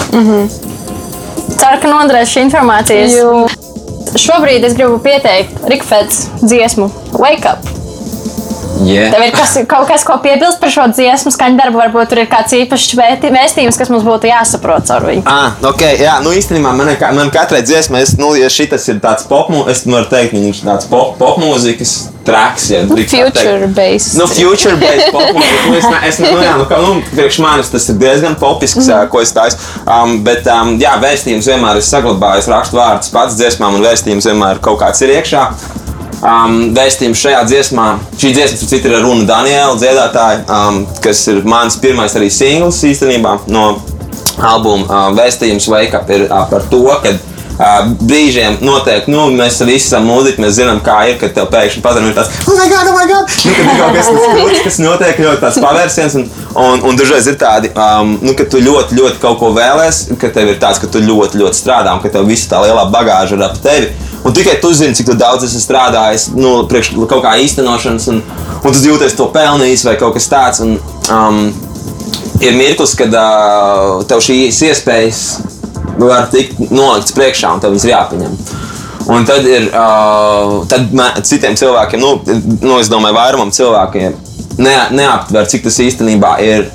[1.53, 3.05] Ceru, ka noderēs šī informācija.
[4.13, 7.82] Šobrīd es gribu pieteikt Rikfēdas dziesmu Wake Up.
[8.83, 9.11] Yeah.
[9.13, 12.29] Tev ir kas, kaut kas, ko piebilst par šo dziesmu, skaņu darbu, varbūt tur ir
[12.31, 15.23] kāds īpašs vēstījums, kas mums būtu jāsaprot caur viņu.
[15.29, 18.99] Ah, ok, jā, nu īstenībā man, kā, man katrai dziesmai, es, nu, ja šis ir
[19.03, 21.95] tāds pop, mu- es varu teikt, viņš ir tāds pop, pop mūzikas
[22.27, 22.69] traks.
[22.71, 23.11] Ja, teikt.
[23.11, 24.17] Future based.
[24.19, 25.61] Nu, future based pop mūzika.
[25.67, 28.87] Nu, es, ne, es, nu, jā, nu, kā, nu, priekš manis tas ir diezgan popisks,
[28.87, 29.11] mm.
[29.13, 29.59] ko es taisu.
[29.83, 34.63] Um, bet, um, jā, vēstījums vienmēr ir saglabājis rakstu vārdus pats dziesmām, un vēstījums vienmēr
[34.63, 35.47] kaut kāds ir iekšā.
[36.23, 41.41] Um, vēstījums šajā dziesmā, šī dziesma, starp citu, ir runa Daniela dziedātāja, um, kas ir
[41.43, 43.65] mans pirmais arī singls īstenībā no
[44.39, 44.87] albuma.
[44.87, 49.89] Um, vēstījums Wake Up ir uh, par to, ka uh, brīžiem notiek, nu, mēs visi
[49.89, 52.95] esam mūziķi, mēs zinām, kā ir, kad tev pēkšņi paziņo tāds, oh, my God, oh,
[53.01, 53.35] my God!
[53.43, 57.27] Nu, kad ir kaut kas tāds kas notiek, ļoti tāds pavērsiens, un, un, un dažreiz
[57.29, 60.81] ir tādi, um, nu, ka tu ļoti, ļoti kaut ko vēlēs, ka tev ir tāds,
[60.81, 63.91] ka tu ļoti, ļoti strādā, un ka tev visa tā lielā bagāža ir ap tevi.
[64.23, 68.21] Un tikai tu zini, cik tu daudz esi strādājis nu, priekš kaut kā īstenošanas, un,
[68.63, 70.61] un tu jūties to pelnījis vai kaut kas tāds.
[70.63, 70.77] Un,
[71.11, 71.41] um,
[72.43, 75.23] ir mirklis, kad uh, tev šīs iespējas
[75.99, 78.37] var tikt noliktas priekšā, un tev viņas ir jāpieņem.
[79.13, 80.93] Un tad ir uh, tad
[81.27, 82.13] citiem cilvēkiem, nu,
[82.63, 84.15] nu, es domāju, vairumam cilvēkiem
[84.61, 86.69] ne, neaptver, cik tas īstenībā ir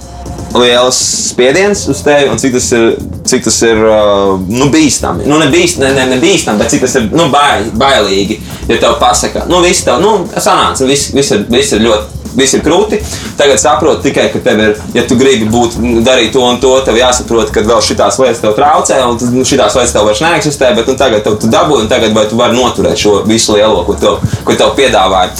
[0.57, 2.87] liels spiediens uz tevi un cik tas ir,
[3.29, 5.27] cik tas ir uh, nu, bīstami.
[5.29, 8.39] Nu, ne, bīst, ne, ne, ne bīstami, bet cik tas ir nu, bail, bailīgi.
[8.71, 12.15] Ja tev pasaka, nu, viss tev, nu, sanāca, viss, viss, ir, viss ir ļoti.
[12.39, 12.99] Viss ir krūti.
[13.39, 16.99] Tagad saproti tikai, ka tev ir, ja tu gribi būt, darīt to un to, tev
[17.01, 20.91] jāsaprot, ka vēl šīs lietas tev traucē, un nu, šīs lietas tev vairs neeksistē, bet
[20.93, 23.97] nu, tagad tev, tu dabūji, un tagad vai tu vari noturēt šo visu lielo, ko
[23.99, 25.33] tev, ko tev piedāvāja.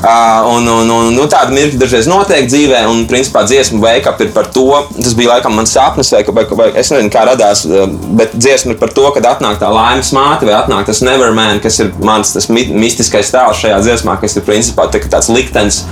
[0.00, 4.22] Uh, un, un, un, nu, tāda mirkļa dažreiz notiek dzīvē, un principā dziesma wake up
[4.24, 4.64] ir par to.
[4.96, 7.84] Tas bija laikam mans sapnis, vai, vai, vai es nezinu, kā radās, uh,
[8.16, 11.82] bet dziesma ir par to, kad atnāk tā laimes māte, vai atnāk tas neverman, kas
[11.84, 15.82] ir mans mi mistiskais tēls šajā dziesmā, kas ir principā tā, tāds liktenis.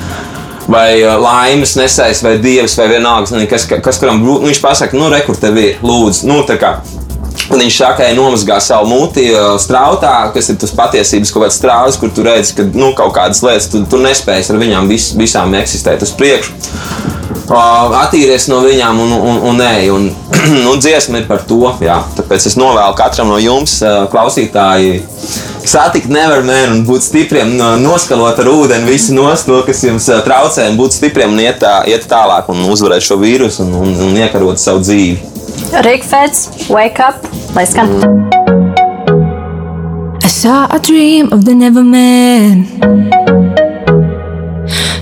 [0.73, 5.13] Vai uh, laimes nesējis, vai dievs, vai vienalga, kas, kas kuram nu, viņš pasaka, nu,
[5.13, 6.79] rekur tev ir, lūdzu, nu, tā kā
[7.49, 9.29] Un viņš ka nomazgā savu muti
[9.63, 13.41] strautā, kas ir tas patiesības kaut kāds strāvas, kur tu redzi, ka nu, kaut kādas
[13.47, 16.53] lietas tu, tu nespēji ar viņām vis, visām eksistēt uz priekšu.
[17.49, 20.11] Attīries no viņām un, un, un nē, un
[20.67, 21.63] nu, dziesma ir par to.
[21.81, 22.03] Jā.
[22.19, 23.79] Tāpēc es novēlu katram no jums,
[24.13, 25.01] klausītāji,
[25.69, 30.69] satikt nevarmēnu un būt stipriem, no- noskalot ar ūdeni visu nost to, kas jums traucē,
[30.69, 34.21] un būt stipriem un iet, tā, iet tālāk un uzvarēt šo vīrusu un, un, un
[34.21, 35.38] iekarot savu dzīvi.
[35.69, 37.23] Rīgfēds, wake up,
[37.55, 37.91] lai skan.
[40.25, 42.65] I saw a dream of the never man.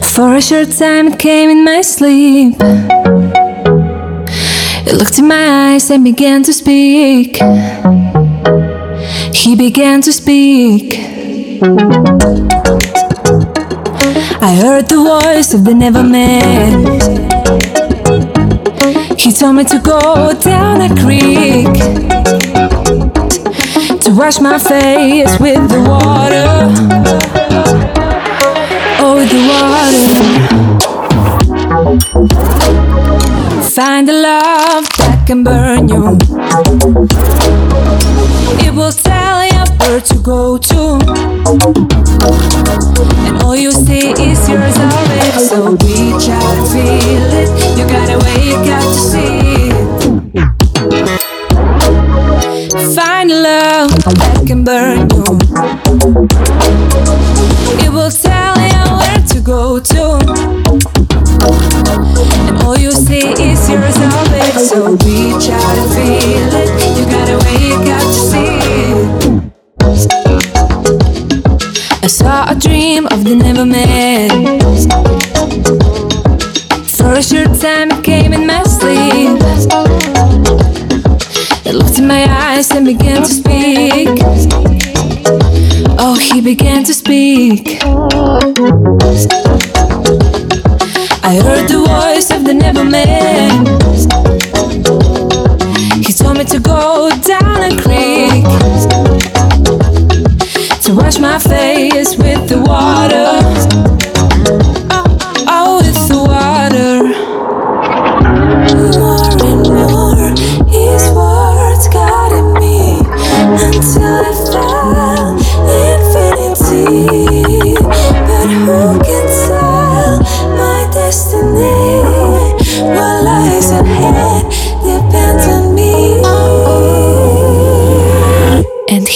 [0.02, 2.56] For a short time, it came in my sleep.
[4.86, 7.36] It looked in my eyes and began to speak.
[9.32, 10.98] He began to speak.
[14.42, 16.02] I heard the voice of the never
[19.18, 21.66] He told me to go down a creek
[24.00, 26.70] to wash my face with the water.
[29.00, 30.06] Oh, with the water.
[33.70, 36.18] Find a love that can burn you.
[38.66, 42.05] It will tell you where to go to.
[43.26, 45.38] And all you see is yours already.
[45.44, 47.48] So reach out feel it.
[47.78, 50.46] You gotta wake up to see it.
[52.94, 55.24] Find love that can burn you.
[57.84, 60.18] It will tell you where to go to.
[62.48, 64.58] And all you see is yours already.
[64.64, 66.68] So reach out feel it.
[66.98, 68.56] You gotta wake up to see
[70.40, 70.45] it.
[72.06, 74.30] I saw a dream of the never man.
[76.86, 79.40] For a short time, it came in my sleep.
[81.66, 84.22] It looked in my eyes and began to speak.
[85.98, 87.82] Oh, he began to speak.
[91.24, 93.25] I heard the voice of the never man.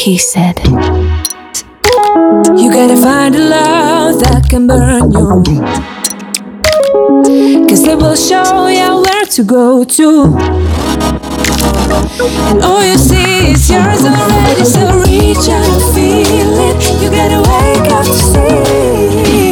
[0.00, 0.58] He said.
[2.58, 5.60] You gotta find a love that can burn you.
[7.68, 10.24] Cause it will show you where to go to.
[12.48, 14.64] And all you see is yours already.
[14.64, 17.02] So reach out and feel it.
[17.02, 19.49] You gotta wake up to see.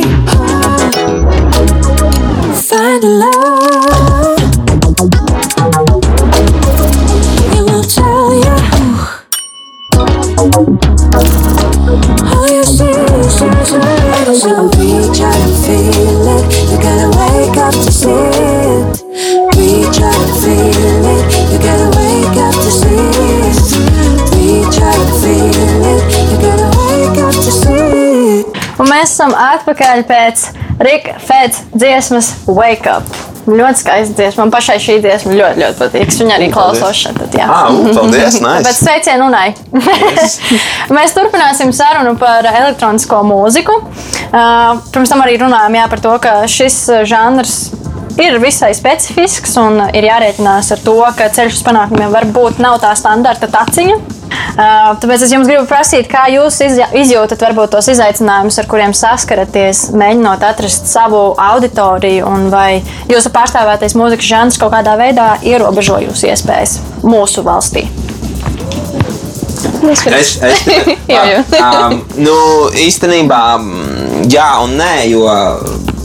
[29.19, 30.45] Esam atpakaļ pēc
[30.79, 33.09] Rika Fēdes dziesmas Wake Up.
[33.49, 34.45] Ļoti skaista dziesma.
[34.45, 36.05] Man pašai šī dziesma ļoti, ļoti patīk.
[36.13, 37.17] Es viņu arī klausos šeit.
[37.19, 37.47] tad, jā.
[37.51, 38.37] Ah, u, paldies!
[38.45, 38.75] Tāpēc Nice.
[38.85, 39.49] sveicienu Unai.
[40.99, 43.79] Mēs turpināsim sarunu par elektronisko mūziku.
[44.29, 47.57] Uh, Pirms tam arī runājām jā, par to, ka šis žanrs
[48.21, 52.93] ir visai specifisks un ir jārēķinās ar to, ka ceļš uz panākumiem varbūt nav tā
[53.01, 53.99] standarta taciņa.
[54.29, 59.89] Uh, Tāpēc es jums gribu prasīt, kā jūs izjūtat varbūt tos izaicinājumus, ar kuriem saskaraties,
[59.97, 66.33] mēģinot atrast savu auditoriju, un vai jūsu pārstāvētais mūzikas žanrs kaut kādā veidā ierobežo jūsu
[66.33, 67.87] iespējas mūsu valstī.
[69.89, 70.65] Es, es,
[71.09, 71.43] Jā, jā.
[71.63, 72.39] um, nu,
[72.85, 73.43] īstenībā,
[74.29, 75.25] jā un nē, jo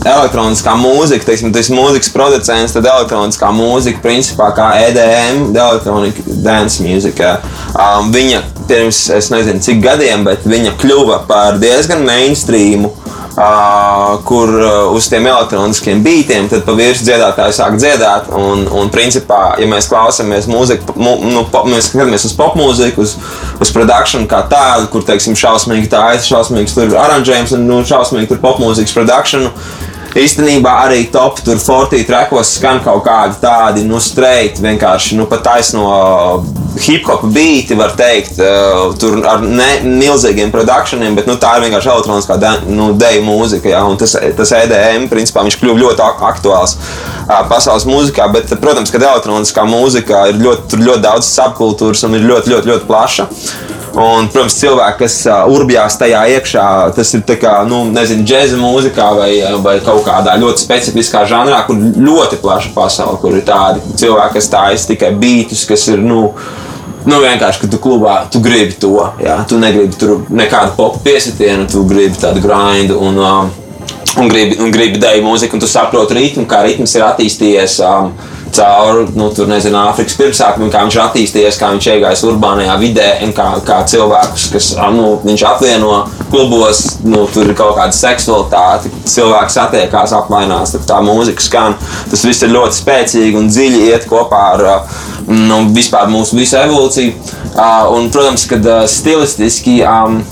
[0.04, 7.38] elektroniskā mūzika, teiksim, tas mūzikas producents, tad elektroniskā mūzika, principā, kā EDM, elektronika, dance mūzika,
[7.72, 12.94] um, viņa pirms, es nezinu, cik gadiem, bet viņa kļuva par diezgan mainstreamu.
[13.34, 18.28] Uh, kur uh, uz tiem elektroniskiem beigtiem, tad pa virsmu dziedātāji sāk dziedāt.
[18.30, 23.16] Un, un principā, ja mēs klausāmies mūziku, mu, nu, pop, mēs skatāmies uz popmūziku, uz,
[23.58, 28.30] uz produkciju kā tādu, kur, teiksim, šausmīgi tā ir, šausmīgs tur aranžējums un nu, šausmīgi
[28.30, 29.50] tur popmūzikas produkcija.
[30.18, 35.44] Īstenībā arī top tur fortī trekos skan kaut kādi tādi, nu, streit, vienkārši, nu, pat
[35.46, 35.88] taisno
[36.84, 41.66] hip hop beati, var teikt, uh, tur ar ne, milzīgiem produkcijiem, bet, nu, tā ir
[41.66, 46.04] vienkārši elektroniskā de, nu, deju mūzika, jā, un tas, tas EDM, principā, viņš kļuva ļoti
[46.06, 52.06] ak aktuāls uh, pasaules mūzikā, bet, protams, ka elektroniskā mūzika ir ļoti, ļoti daudz subkultūras
[52.08, 53.30] un ir ļoti, ļoti, ļoti plaša.
[53.94, 55.16] Un, protams, cilvēki, kas
[55.54, 56.66] urbjās tajā iekšā,
[56.96, 59.30] tas ir kā, nu, nezinu, džēza mūzikā vai,
[59.62, 64.50] vai kaut kādā ļoti specifiskā žanrā, kur ļoti plaša pasaule, kur ir tādi cilvēki, kas
[64.50, 66.28] tājas tikai beatus, kas ir, nu,
[67.04, 68.94] Nu, vienkārši, ka tu klubā tu gribi to.
[69.20, 73.50] Jā, tu negribi tur nekādu popu piesitienu, tu gribi tādu grindu un, um,
[74.22, 77.76] un gribi, un gribi dēļu mūziku, un tu saproti ritmu, kā ritms ir attīstījies.
[77.84, 78.14] Um,
[78.54, 83.08] caur nu, tur, nezinu, Āfrikas pirmsākumiem, kā viņš ir attīstījies, kā viņš iegājis urbānajā vidē,
[83.36, 89.58] kā, kā cilvēkus, kas nu, viņš apvieno klubos, nu, tur ir kaut kāda seksualitāte, cilvēks
[89.64, 91.76] attiekās, apmainās, tā mūzika skan.
[92.10, 94.64] Tas viss ir ļoti spēcīgi un dziļi iet kopā ar
[95.28, 97.34] nu, vispār mūsu visu evolūciju.
[97.94, 99.82] Un, protams, kad stilistiski.
[99.88, 100.22] Um,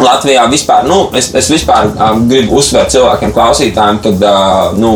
[0.00, 4.94] Latvijā vispār, nu, es, es vispār um, gribu uzsvērt cilvēkiem, klausītājiem, ka uh, nu,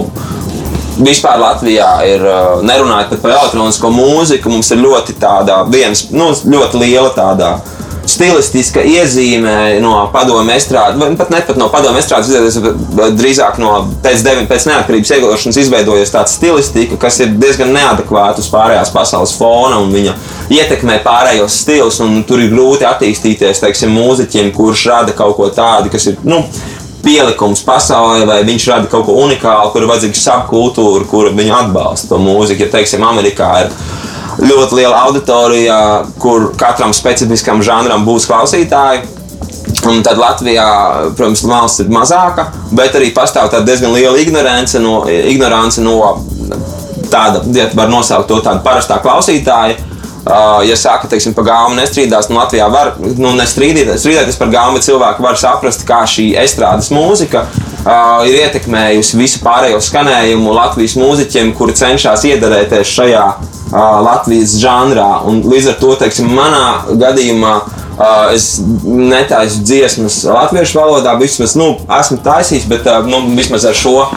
[0.99, 2.27] vispār Latvijā ir,
[2.67, 7.57] nerunājot par elektronisko mūziku, mums ir ļoti tāda, viens, nu, ļoti liela tāda
[8.09, 12.59] stilistiska iezīme no padomu estrādes, vai pat ne pat no padomu estrādes,
[13.17, 13.73] drīzāk no
[14.05, 19.35] pēc, devin, pēc neatkarības iegūšanas izveidojas tāda stilistika, kas ir diezgan neadekvāta uz pārējās pasaules
[19.39, 20.15] fona un viņa
[20.53, 22.01] ietekmē pārējos stilus.
[22.29, 26.21] Tur ir grūti attīstīties teiksim, mūziķiem, kurš rada kaut ko tādu, kas ir.
[26.29, 26.43] Nu,
[27.05, 32.13] pielikums pasaulē, vai viņš rada kaut ko unikālu, kur ir vajadzīga subkultūra, kur viņu atbalsta
[32.13, 32.67] to mūziku.
[32.67, 33.75] Ja, teiksim, Amerikā ir
[34.45, 35.79] ļoti liela auditorija,
[36.23, 39.05] kur katram specifiskam žanram būs klausītāji.
[39.91, 40.67] Un tad Latvijā,
[41.17, 45.99] protams, valsts ir mazāka, bet arī pastāv diezgan liela ignorance no, ignorance no
[47.13, 49.94] tāda, ja var nosaukt to tādu parastā klausītāja Uh,
[50.65, 55.25] ja saka, teiksim, par gāmu nestrīdās, nu, Latvijā var nu, strīdēties par gāmu, bet cilvēki
[55.25, 61.77] var saprast, kā šī estrādes mūzika uh, ir ietekmējusi visu pārējo skanējumu Latvijas mūziķiem, kuri
[61.77, 65.11] cenšas iedarēties šajā uh, Latvijas žanrā.
[65.29, 67.57] Un līdz ar to, teiksim, manā gadījumā.
[67.95, 73.77] Uh, es netaisu dziesmas latviešu valodā, vismaz nu, esmu taisījis, bet uh, nu, vismaz ar
[73.79, 74.09] šo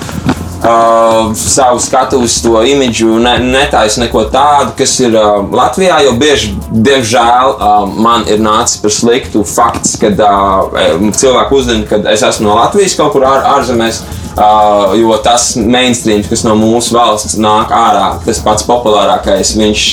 [0.67, 6.01] uh, savu skatu uz to imidžu, ne, netaisu neko tādu, kas ir uh, Latvijā.
[6.05, 10.77] Jo bieži, diemžēl, uh, man ir nācis par sliktu fakts, kad uh,
[11.17, 14.03] cilvēki uzzina, ka es esmu no Latvijas kaut kur ār, ārzemēs.
[14.37, 19.85] Uh, jo tas mainstream, kas no mūsu valsts nāk ārā, tas pats populārākais, viņš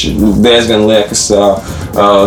[0.45, 1.55] diezgan liekas uh,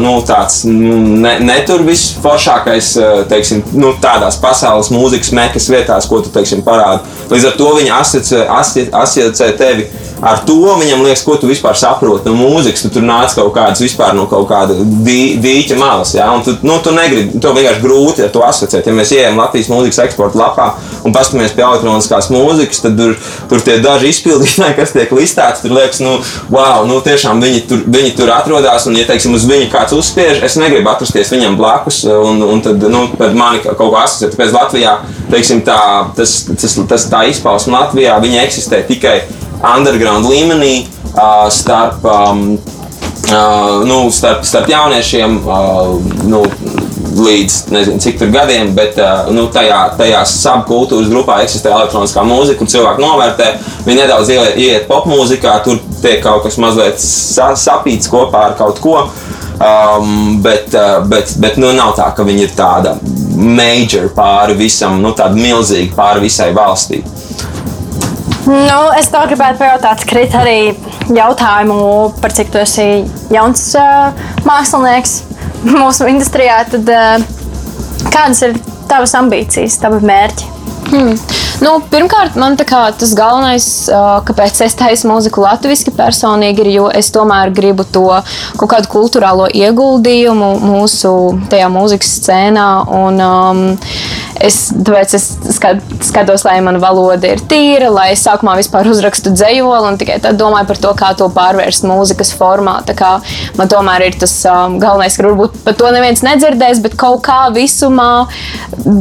[0.03, 5.69] nu, tāds nu, ne, ne tur viss foršākais, uh, teiksim, nu, tādās pasaules mūzikas mekas
[5.71, 7.03] vietās, ko tu teiksim, parādi.
[7.31, 8.45] Līdz ar to viņi asociē,
[9.03, 9.89] asociē tevi
[10.21, 12.85] ar to viņam liekas, ko tu vispār saproti no mūzikas.
[12.85, 16.13] Tu tur nāc kaut kādas vispār no kaut kāda dī, dīķa malas.
[16.17, 16.29] Ja?
[16.33, 18.87] Un tu, nu, tu negribi, to vienkārši grūti ar to asociēt.
[18.87, 20.67] Ja mēs ejam Latvijas mūzikas eksporta lapā
[21.05, 23.13] un paskatāmies pie elektroniskās mūzikas, tad tur,
[23.51, 26.17] tur tie daži izpildītāji, kas tiek listēti, tur liekas, nu,
[26.53, 28.87] wow, nu tiešām viņi tur, viņi tur atrodas.
[28.89, 32.03] Un, ja teiksim, uz viņu kāds uzspiež, es negribu atrasties viņam blakus.
[32.07, 34.35] Un, un tad, nu, tad mani kaut ko asociēt.
[34.35, 34.95] Tāpēc Latvijā,
[35.33, 35.79] teiksim, tā,
[36.17, 39.19] tas, tas, tas, tā izpausme Latvijā, eksistē tikai
[39.75, 40.85] underground līmenī
[41.51, 42.43] starp, um,
[43.89, 45.41] nu, starp, starp jauniešiem.
[46.29, 46.45] Nu,
[47.17, 48.97] līdz nezinu, cik tur gadiem, bet
[49.33, 53.47] nu, tajā, tajā subkultūras grupā eksistē elektroniskā mūzika, kur cilvēki novērtē.
[53.87, 58.99] Viņi nedaudz ieiet, popmūzikā, tur tiek kaut kas mazliet sa sapīts kopā ar kaut ko.
[59.57, 62.91] Um, bet uh, bet, bet nu, nav tā, ka viņi ir tāda
[63.37, 67.01] major pāri visam, nu, tāda milzīga pāri visai valstī.
[68.47, 70.59] Nu, es tev gribētu pajautāt, krīt arī
[71.09, 71.79] jautājumu
[72.21, 72.85] par cik tu esi
[73.33, 74.13] jauns uh,
[74.45, 75.17] mākslinieks
[75.81, 76.61] mūsu industrijā.
[76.69, 78.55] Tad, uh, kādas ir
[78.87, 80.56] tavas ambīcijas, tavi mērķi?
[80.87, 81.17] Hmm.
[81.57, 83.65] Nu, pirmkārt, man kā, tas galvenais,
[84.27, 88.05] kāpēc es taisu mūziku latviešu personīgi, ir, jo es tomēr gribu to
[88.59, 91.11] kaut kādu kultūrālo ieguldījumu mūsu
[91.51, 92.67] tajā mūzikas scēnā.
[92.99, 93.63] Un, um,
[94.43, 95.25] Es, tāpēc es
[96.07, 100.37] skatos, lai mana valoda ir tīra, lai es sākumā vispār uzrakstu dzējoli un tikai tad
[100.39, 102.77] domāju par to, kā to pārvērst mūzikas formā.
[103.57, 107.47] Man tomēr ir tas um, galvenais, ka varbūt par to neviens nedzirdēs, bet kaut kā
[107.55, 108.27] visumā,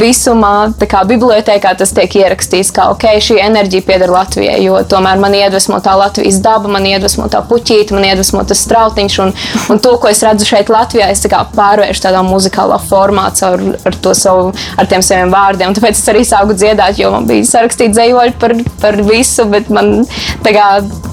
[0.01, 0.55] visumā
[0.89, 5.80] kā bibliotekā tas tiek ierakstīts, ka ok, šī enerģija pieder Latvijai, jo tomēr man iedvesmo
[5.84, 9.34] tā Latvijas daba, man iedvesmo tā puķīte, man iedvesmo tas strautiņš un,
[9.72, 14.01] un to, ko es redzu šeit Latvijā, es tā pārvēršu tādā muzikālā formā caur ar
[14.03, 15.74] to savu, ar tiem saviem saviem vārdiem.
[15.74, 20.07] Tāpēc es arī sāku dziedāt, jo man bija sarakstīts dzējoļi par, par visu, man
[20.45, 20.66] tā kā,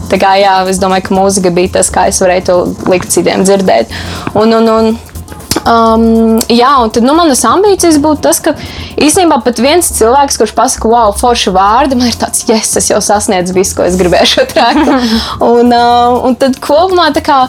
[0.09, 2.57] tā kā jā, es domāju, ka mūzika bija tas, kā es varēju to
[2.89, 3.91] likt citiem dzirdēt.
[4.35, 4.97] Un, un, un,
[5.63, 8.55] Um, jā, un tad nu, manas ambīcijas būtu tas, ka
[8.99, 12.99] īstenībā pat viens cilvēks, kurš pasakā, wow, forši vārdi, man ir tāds, yes, es jau
[13.03, 14.99] sasniedzu visu, ko es gribēju šo trāku.
[15.53, 17.39] un, uh, un tad kopumā tā kā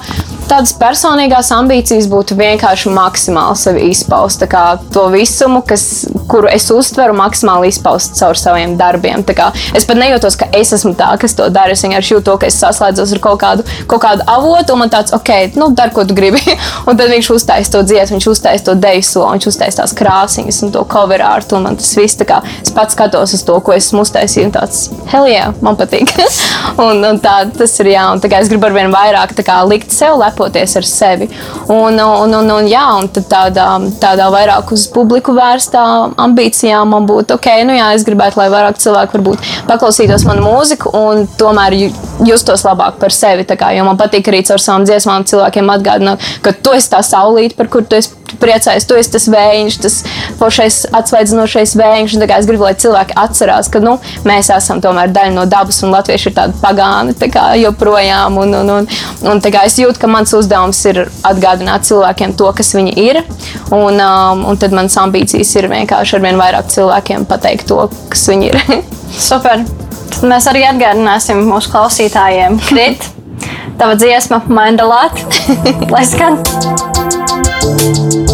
[0.49, 4.43] tādas personīgās ambīcijas būtu vienkārši maksimāli sevi izpaust.
[4.43, 4.63] Tā kā
[4.93, 9.25] to visumu, kas, kuru es uztveru, maksimāli izpaust caur saviem darbiem.
[9.27, 11.75] Tā kā es pat nejūtos, ka es esmu tā, kas to dara.
[11.75, 15.15] Es vienkārši jūtu ka es saslēdzos ar kaut kādu, kaut kādu avotu, un man tāds,
[15.17, 16.43] ok, nu, dari, ko tu gribi.
[16.89, 20.61] un tad viņš uztaisīja to dziesmu, viņš uztaisīja to deju soli, viņš uztaisīja tās krāsiņas
[20.67, 21.53] un to cover art.
[21.65, 24.81] Man tas viss, tā kā es pats skatos uz to, ko esmu uztaisījis, tāds,
[25.31, 26.11] yeah, man patīk.
[26.85, 29.61] un, un tā, tas ir jā, un tā kā es gribu ar vien vairāk kā,
[29.69, 31.29] likt sev lepoties ar sevi.
[31.69, 33.69] Un, un, un, un, jā, un tādā,
[34.03, 35.85] tādā vairāk uz publiku vērstā
[36.25, 40.93] ambīcijā man būtu, ok, nu jā, es gribētu, lai vairāk cilvēku varbūt paklausītos manu mūziku
[40.99, 41.79] un tomēr
[42.29, 43.47] justos labāk par sevi.
[43.55, 47.57] Kā, jo man patīk arī caur savām dziesmām cilvēkiem atgādināt, ka tu esi tā saulīte,
[47.59, 49.99] par kuru tu esi priecājies, tu esi tas vējš, tas
[50.41, 52.17] foršais atsvaidzinošais vējš.
[52.25, 53.97] Es gribu, lai cilvēki atcerās, ka nu,
[54.27, 58.41] mēs esam tomēr daļa no dabas un latvieši ir tādi pagāni tā kā, joprojām.
[58.43, 58.91] Un, un, un,
[59.31, 63.23] un, kā, es jūtu, ka mans uzdevums ir atgādināt cilvēkiem to, kas viņi ir.
[63.71, 68.29] Un, um, un tad manas ambīcijas ir vienkārši ar vien vairāk cilvēkiem pateikt to, kas
[68.33, 68.63] viņi ir.
[69.31, 69.84] Super!
[70.15, 73.09] Tad mēs arī atgādināsim mūsu klausītājiem, Krit,
[73.81, 75.21] tava dziesma, Mandalāt,
[75.95, 76.39] lai skan!
[77.65, 78.34] esam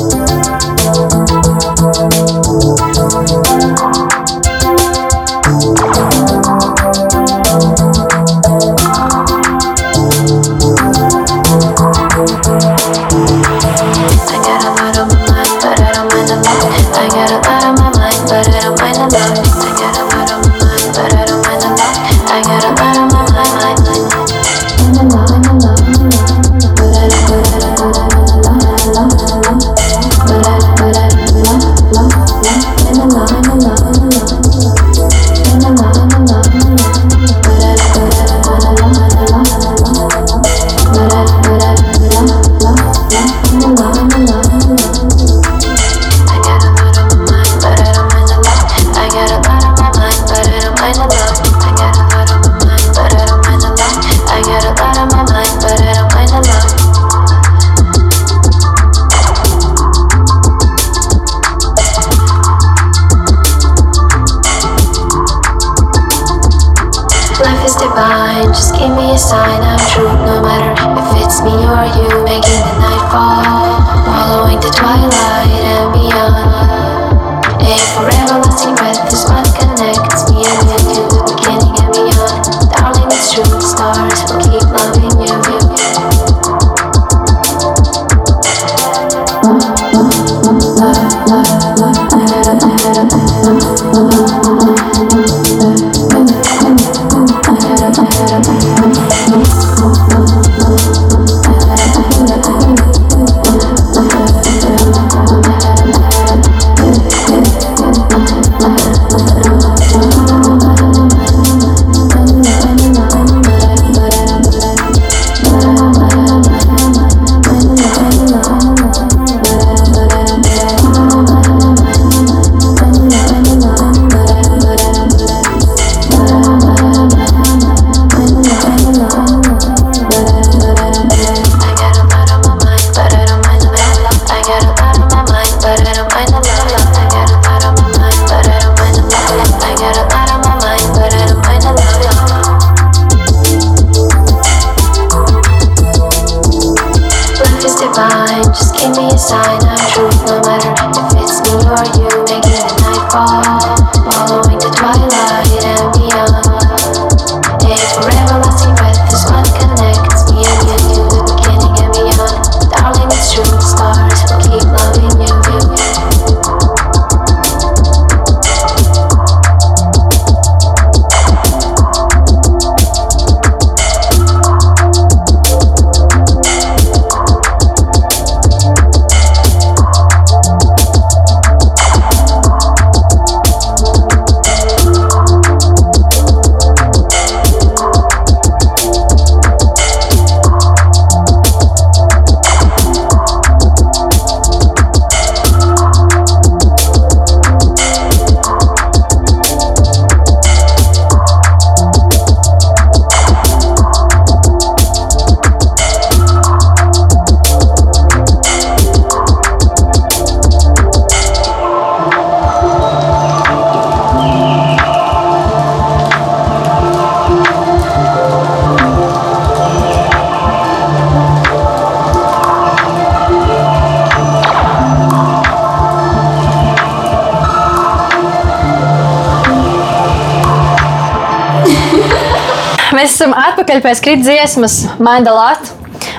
[233.71, 235.68] atpakaļ pēc krīt dziesmas Maidalāt.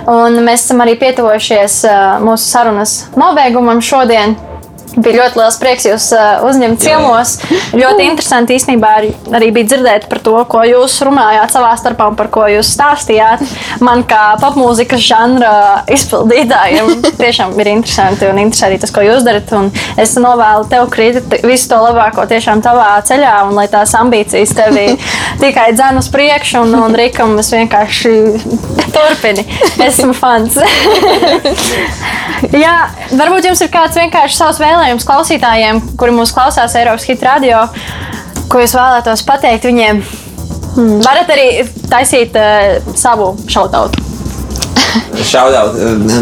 [0.07, 4.37] Un mēs esam arī pietuvojušies uh, mūsu sarunas nobeigumam šodien.
[4.91, 7.37] Bija ļoti liels prieks jūs uh, uzņemt ciemos.
[7.75, 12.17] Ļoti interesanti īstenībā arī, arī bija dzirdēt par to, ko jūs runājāt savā starpā un
[12.19, 13.43] par ko jūs stāstījāt.
[13.83, 15.53] Man kā popmūzikas žanra
[15.91, 16.91] izpildītājiem
[17.21, 19.51] tiešām ir interesanti un interesanti arī tas, ko jūs darat.
[19.55, 24.55] Un es novēlu tev, Krīt, visu to labāko tiešām tavā ceļā un lai tās ambīcijas
[24.55, 24.89] tevi
[25.41, 28.11] tikai dzēn uz priekšu un, un Rikam es vienkārši
[28.95, 29.45] turpini.
[29.81, 30.57] Esmu fans.
[32.63, 32.75] Jā,
[33.17, 37.65] varbūt jums ir kāds vienkārši savs vēlējums klausītājiem, kuri mūs klausās Eiropas Hit Radio,
[38.51, 40.03] ko jūs vēlētos pateikt viņiem.
[40.71, 41.01] Hmm.
[41.03, 44.07] Varat arī taisīt uh, savu šautautu.
[45.23, 45.75] Šaudot,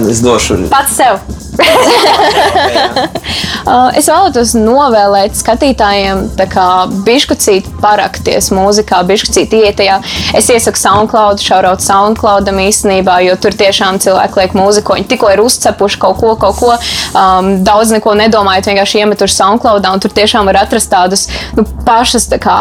[0.09, 0.63] es došu.
[0.69, 1.21] Pats sev.
[3.65, 6.67] Uh, es vēlētos novēlēt skatītājiem, kā
[7.05, 9.99] bišķucīt parakties mūzikā, bišķucīt ietajā.
[10.37, 15.43] Es iesaku SoundCloud, šauraut SoundCloudam īstenībā, jo tur tiešām cilvēki liek mūziku, viņi tikko ir
[15.43, 16.75] uzcepuši kaut ko, kaut ko,
[17.17, 21.27] um, daudz neko nedomājot, vienkārši iemetuši SoundCloudā, un tur tiešām var atrast tādus,
[21.57, 22.59] nu, pašas tā kā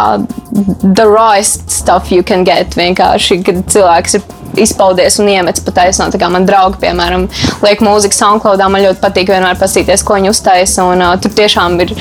[0.82, 6.08] the rawest stuff you can get, vienkārši, kad cilvēks ir izpaudies un iemetis pa taisno.
[6.12, 7.26] Tā kā man draugi, piemēram,
[7.64, 10.84] liek mūziku SoundCloudā, man ļoti patīk vienmēr paskatīties, ko viņi uztaisa.
[10.90, 11.94] Un uh, tur tiešām ir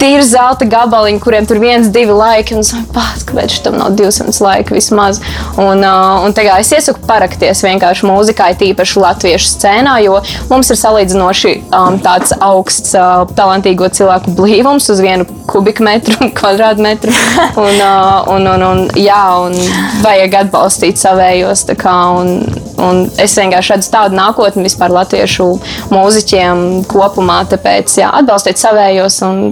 [0.00, 2.56] tīri zelta gabaliņi, kuriem tur viens, divi laiki.
[2.56, 5.20] Un es domāju, kāpēc tam nav 200 laika vismaz.
[5.56, 10.20] Un, uh, un tagad es iesaku parakties vienkārši mūzikai, tīpaši latviešu scēnā, jo
[10.50, 17.14] mums ir salīdzinoši um, tāds augsts, uh, talantīgo cilvēku blīvums uz vienu kubikmetru, kvadrātmetru.
[17.56, 19.56] Un, uh, un, un, un, jā, un
[20.04, 21.66] vajag atbalstīt savējos.
[21.80, 22.40] Kā, un,
[22.82, 25.48] un es vienkārši redzu tādu nākotni vispār latviešu
[25.92, 27.42] mūziķiem kopumā.
[27.50, 29.20] Tāpēc jā, atbalstiet savējos.
[29.26, 29.42] Un,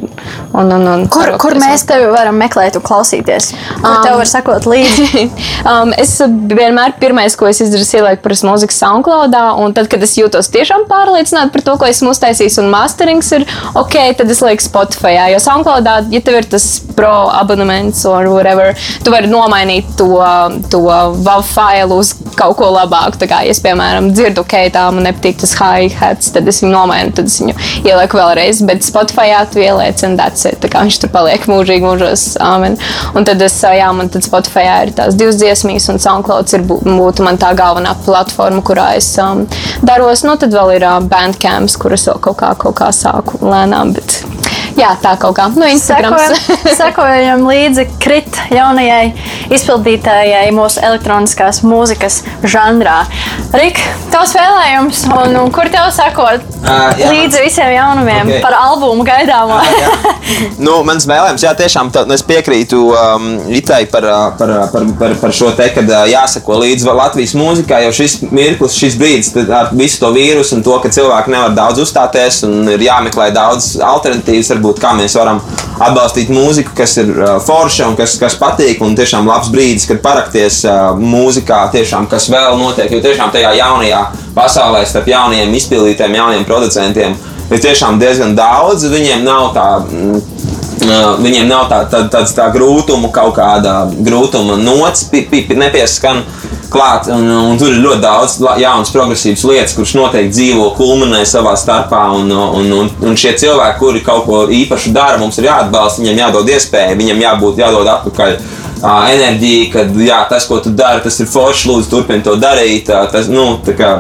[0.55, 3.51] un, un, un Kur, kur mēs tevi varam meklēt un klausīties?
[3.81, 5.25] Kur um, tev var sakot līdzi?
[5.71, 9.45] um, es vienmēr pirmais, ko es izdarīju, ir ielikt par mūziku SoundCloudā.
[9.61, 13.47] Un tad, kad es jūtos tiešām pārliecināta par to, ko esmu uztaisījis, un masterings ir
[13.79, 15.17] ok, tad es lieku Spotify.
[15.33, 18.75] Jo SoundCloudā, ja tev ir tas pro abonements vai whatever,
[19.05, 20.09] tu vari nomainīt to,
[20.73, 23.19] to WAV failu uz kaut ko labāku.
[23.21, 27.15] Tā kā es, piemēram, dzirdu, ok, tā man nepatīk tas hi-hats, tad es viņu nomainu,
[27.17, 28.63] tad es viņu ielieku vēlreiz.
[28.69, 30.59] Bet Spotify tu ieliec, un that's it.
[30.63, 32.27] Tā kā viņš tur paliek mūžīgi, mūžos.
[32.43, 32.79] Amen.
[33.15, 37.27] Un tad es, jā, man tad Spotify ir tās divas dziesmīs, un SoundCloud ir būtu
[37.27, 39.45] man tā galvenā platforma, kurā es um,
[39.85, 40.25] daros.
[40.27, 43.95] Nu, tad vēl ir uh, Bandcamps, kuras vēl kaut kā, kaut kā sāku lēnām.
[43.97, 44.34] Bet...
[44.75, 45.47] Jā, tā kaut kā.
[45.55, 46.35] Nu, Sekojam,
[46.81, 49.13] sekojam līdzi krit jaunajai
[49.55, 53.03] izpildītājai mūsu elektroniskās mūzikas žanrā.
[53.55, 53.79] Rik,
[54.15, 58.39] tavs vēlējums, un, un kur tev sakot Uh, jā, līdzi visiem jaunumiem Ok.
[58.41, 59.59] par albumu gaidāmo?
[60.65, 64.63] nu, mans vēlējums, jā, tiešām tā, nu, es piekrītu um, Itai par, uh, par, uh,
[64.73, 68.97] par, par, par šo te, kad uh, jāsako līdzi Latvijas mūzikā, jo šis mirklis, šis
[68.97, 72.87] brīdis tad ar visu to vīrusu un to, ka cilvēki nevar daudz uzstāties un ir
[72.87, 75.41] jāmeklē daudz alternatīvas, varbūt kā mēs varam
[75.83, 80.01] atbalstīt mūziku, kas ir uh, forša un kas, kas patīk, un tiešām labs brīdis, kad
[80.05, 84.03] parakties uh, mūzikā, tiešām, kas vēl notiek, jo tiešām tajā jaunajā
[84.35, 87.17] pasaulē starp jauniem izpildītājiem, jauniem producentiem
[87.51, 89.69] ir tiešām diezgan daudz, viņiem nav tā.
[89.85, 90.23] mm,
[90.85, 95.55] Uh, Viņiem nav tā, tā, tāds tā grūtuma, kaut kāda grūtuma nots, pi, pi, pi,
[95.57, 96.19] nepieskan
[96.75, 97.09] klāt.
[97.15, 102.05] Un, un tur ir ļoti daudz jaunas, progresīvas lietas, kuras noteikti dzīvo, kulminē savā starpā.
[102.19, 106.23] Un, un, un, un šie cilvēki, kuri kaut ko īpašu dara, mums ir jāatbalsta, viņiem
[106.27, 108.39] jādod iespēja, viņiem jābūt jādod atpakaļ.
[108.85, 111.71] Ā, Enerģija, ka jā, tas, ko tu dari, tas ir forši.
[111.71, 112.91] Lūdzu, turpini to darīt.
[112.93, 113.91] ā, Tas, nu, kā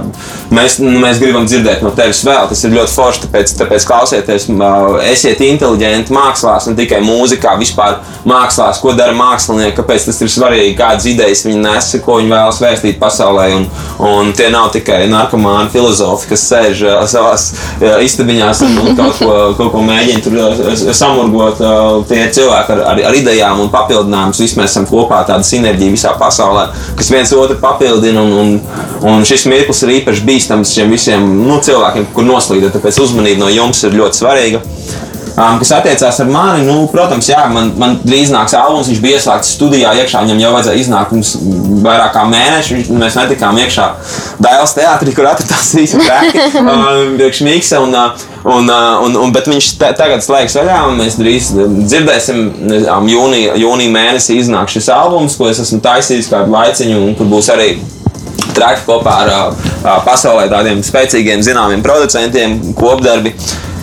[0.54, 2.48] mēs, nu, mēs gribam dzirdēt no tevis vēl.
[2.50, 3.22] Tas ir ļoti forši.
[3.24, 4.72] Tāpēc, tāpēc klausieties, ā,
[5.12, 10.76] esiet inteliģenti mākslās, ne tikai mūzikā, vispār mākslās, ko dara mākslinieki, kāpēc tas ir svarīgi,
[10.78, 13.48] kādas idejas viņi nes, ko viņi vēlas vēstīt pasaulē.
[13.58, 13.68] Un,
[14.04, 19.20] un tie nav tikai narkomāni filozofi, kas sēž ā, savās ā, istabiņās un, un kaut,
[19.20, 21.62] ko, kaut ko mēģina tur ā, samurgot.
[21.62, 21.74] ā,
[22.08, 24.42] Tie ir cilvēki ar, ar, ar idejām un papildinājumus.
[24.74, 26.66] Esam kopā tāda sinerģija visā pasaulē,
[26.98, 28.24] kas viens otru papildina.
[28.24, 28.54] Un, un,
[29.06, 32.72] un šis mirklis ir īpaši bīstams šiem visiem nu, cilvēkiem, kur noslīd.
[32.74, 34.64] Tāpēc uzmanība no jums ir ļoti svarīga.
[35.34, 38.86] Um, kas attiecās ar mani, nu, protams, jā, man, man drīz nāks albums.
[38.86, 41.32] Viņš bija ieslēgts studijā, iekšā viņam jau vajadzēja iznākt mums
[41.82, 42.76] vairāk kā mēneši.
[42.76, 43.88] Viņš- Mēs netikām iekšā
[44.44, 47.80] Dāvidas teātrī, kur atradās visi traki, um, priekš Miksa.
[47.82, 51.50] Un, uh, un, uh, un, un, bet viņš te, tagad slēgs vaļā, un mēs drīz
[51.90, 52.40] dzirdēsim,
[52.94, 57.26] um, jūnija, jūnija mēnesī iznāk šis albums, ko es esmu taisījis kādu laiciņu, un kur
[57.34, 57.72] būs arī
[58.54, 63.34] traki kopā ar uh, uh, pasaulē tādiem spēcīgiem, zināmiem producentiem, kopdarbi.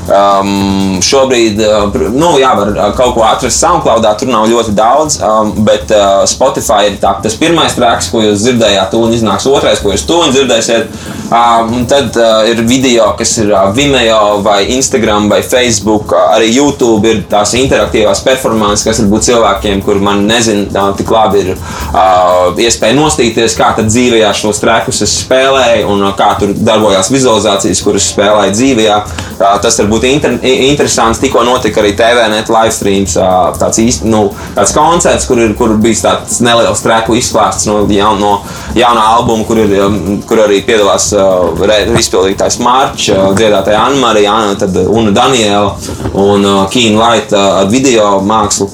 [0.10, 5.20] Um, šobrīd, uh, nu, jā, var uh, kaut ko atrast SoundCloudā, tur nav ļoti daudz,
[5.22, 9.82] um, bet uh, Spotify ir tā, tas pirmais traks, ko jūs dzirdējāt, tūlīt iznāks otrais,
[9.84, 10.96] ko jūs tūlīt dzirdēsiet.
[11.32, 16.34] Um, un tad uh, ir video, kas ir uh, Vimeo vai Instagram vai Facebook, uh,
[16.34, 21.46] arī YouTube ir tās interaktīvās performances, kas varbūt cilvēkiem, kur man nezinu, uh, tik labi
[21.46, 26.58] ir uh, iespēja nostīties, kā tad dzīvē šos trekus es spēlēju un uh, kā tur
[26.58, 28.90] darbojās vizualizācijas, kuras spēlēju dzīvē.
[28.98, 31.22] Uh, tas var būt inter, interesants.
[31.22, 33.18] Tikko notika arī TVNet live streams,
[33.60, 34.24] tāds, īst, nu,
[34.56, 38.32] tāds koncerts, kur ir kur bijis tāds neliels treku izklāsts no, jaun, no
[38.78, 41.52] jaunā albuma, kur, ir, um, kur arī piedalās uh,
[42.00, 45.76] izpildītājs Mārķis, uh, dziedātāja Anna Marija, tad Una Daniela
[46.14, 48.70] un uh, Kīna Laita ar video mākslu.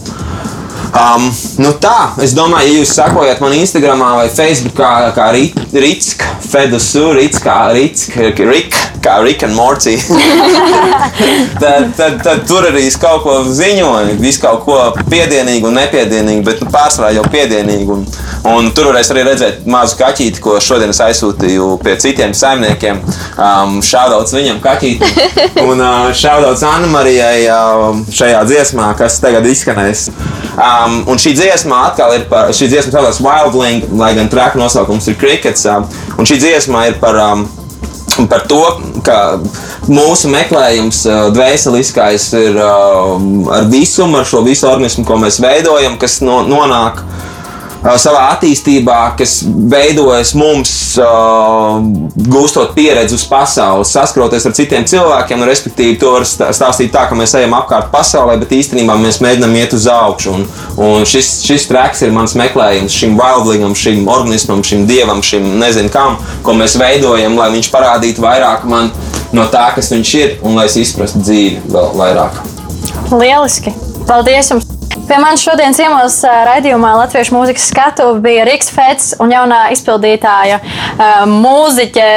[0.96, 1.28] Um,
[1.60, 6.14] nu tā, es domāju, ja jūs sekojat man Instagram vai Facebook, kā, kā Rīts,
[6.48, 9.98] Fedusu, Rīts, kā Rīts, Rik, kā Rick and Morty,
[11.62, 14.80] tad, tad, tad tur arī es kaut ko ziņoju, visu kaut ko
[15.12, 18.00] piedienīgu un nepiedienīgu, bet nu, pārsvarā jau piedienīgu.
[18.00, 18.08] Un,
[18.46, 23.02] un tur varēs arī redzēt mazu kaķīti, ko šodien es aizsūtīju pie citiem saimniekiem.
[23.38, 25.12] Um, Šādauts viņam kaķīti
[25.68, 30.08] un uh, šādauts Anna Marijai uh, šajā dziesmā, kas tagad izskanēs.
[30.58, 35.10] Um, un šī dziesma atkal ir par, šī dziesma saucās Wildling, lai gan traka nosaukums
[35.12, 35.68] ir Crickets.
[35.70, 37.46] Um, un šī dziesma ir par, um,
[38.32, 38.64] par to,
[39.06, 39.38] ka
[39.88, 43.14] mūsu meklējums, uh, dvēseliskais, ir uh,
[43.54, 47.04] ar visumu, ar šo visu organismu, ko mēs veidojam, kas no, nonāk
[47.96, 51.78] savā attīstībā, kas veidojas mums, uh,
[52.28, 55.40] gūstot pieredzi uz pasaules, saskroties ar citiem cilvēkiem.
[55.40, 59.22] Un, respektīvi, to var stā- stāstīt tā, ka mēs ejam apkārt pasaulē, bet īstenībā mēs
[59.24, 60.36] mēģinām iet uz augšu.
[60.36, 60.46] Un,
[60.84, 65.94] un šis, šis traks ir mans meklējums šim wildlingam, šim organismam, šim dievam, šim nezinu
[65.94, 68.92] kam, ko mēs veidojam, lai viņš parādītu vairāk man
[69.36, 72.42] no tā, kas viņš ir, un lai es izprastu dzīvi vēl vairāk.
[73.16, 73.76] Lieliski!
[74.08, 74.67] Paldies jums!
[75.08, 80.58] Pie manis šodien ciemos raidījumā Latviešu mūzikas skatu bija Riks Fets un jaunā izpildītāja
[81.32, 82.08] mūziķe,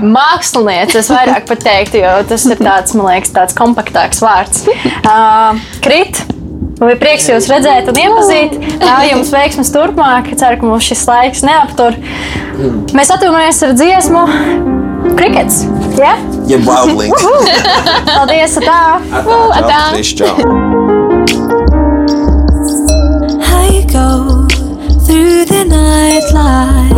[0.00, 1.02] māksliniece.
[1.02, 4.64] Es vairāk pat teiktu, jo tas ir tāds, man liekas, tāds kompaktāks vārds.
[5.84, 6.22] Krit!
[6.82, 8.56] Bija prieks jūs redzēt un iepazīt.
[8.80, 10.32] Tā jums veiksmas turpmāk.
[10.40, 12.00] Ceru, ka mums šis laiks neaptur.
[12.96, 14.24] Mēs atvainojamies ar dziesmu
[15.20, 15.62] Krikets.
[16.00, 16.16] Ja?
[16.48, 17.14] Ja wildling!
[18.08, 18.58] Paldies!
[18.64, 18.82] Tā!
[19.60, 19.84] Atā!
[20.00, 20.34] Čau!
[20.40, 20.61] I
[23.92, 24.46] go
[25.04, 26.92] through the night light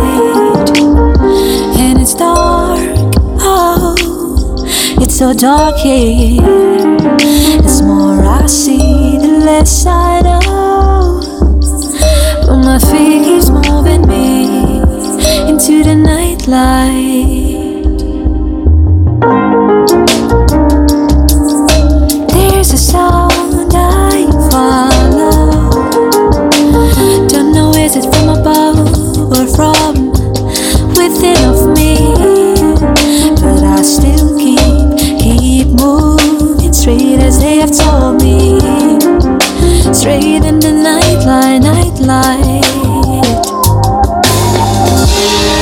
[1.77, 2.79] and it's dark.
[3.41, 4.55] Oh,
[5.01, 6.41] it's so dark here.
[6.41, 11.19] The more I see, the less I know.
[12.47, 14.79] But my feet keeps moving me
[15.49, 17.54] into the night light.
[40.05, 42.61] Straight in the nightlight, nightlight.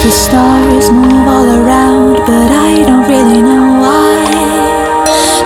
[0.03, 4.19] The stars move all around, but I don't really know why.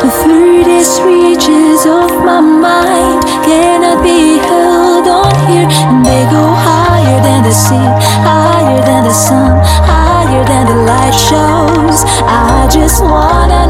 [0.01, 7.21] The furthest reaches of my mind cannot be held on here, and they go higher
[7.21, 7.89] than the sea,
[8.25, 12.01] higher than the sun, higher than the light shows.
[12.25, 13.66] I just wanna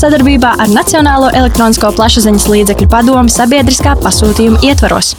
[0.00, 5.12] sadarbībā ar Nacionālo elektronisko plašsaziņas līdzekļu padomu sabiedriskā pasūtījuma ietvaros.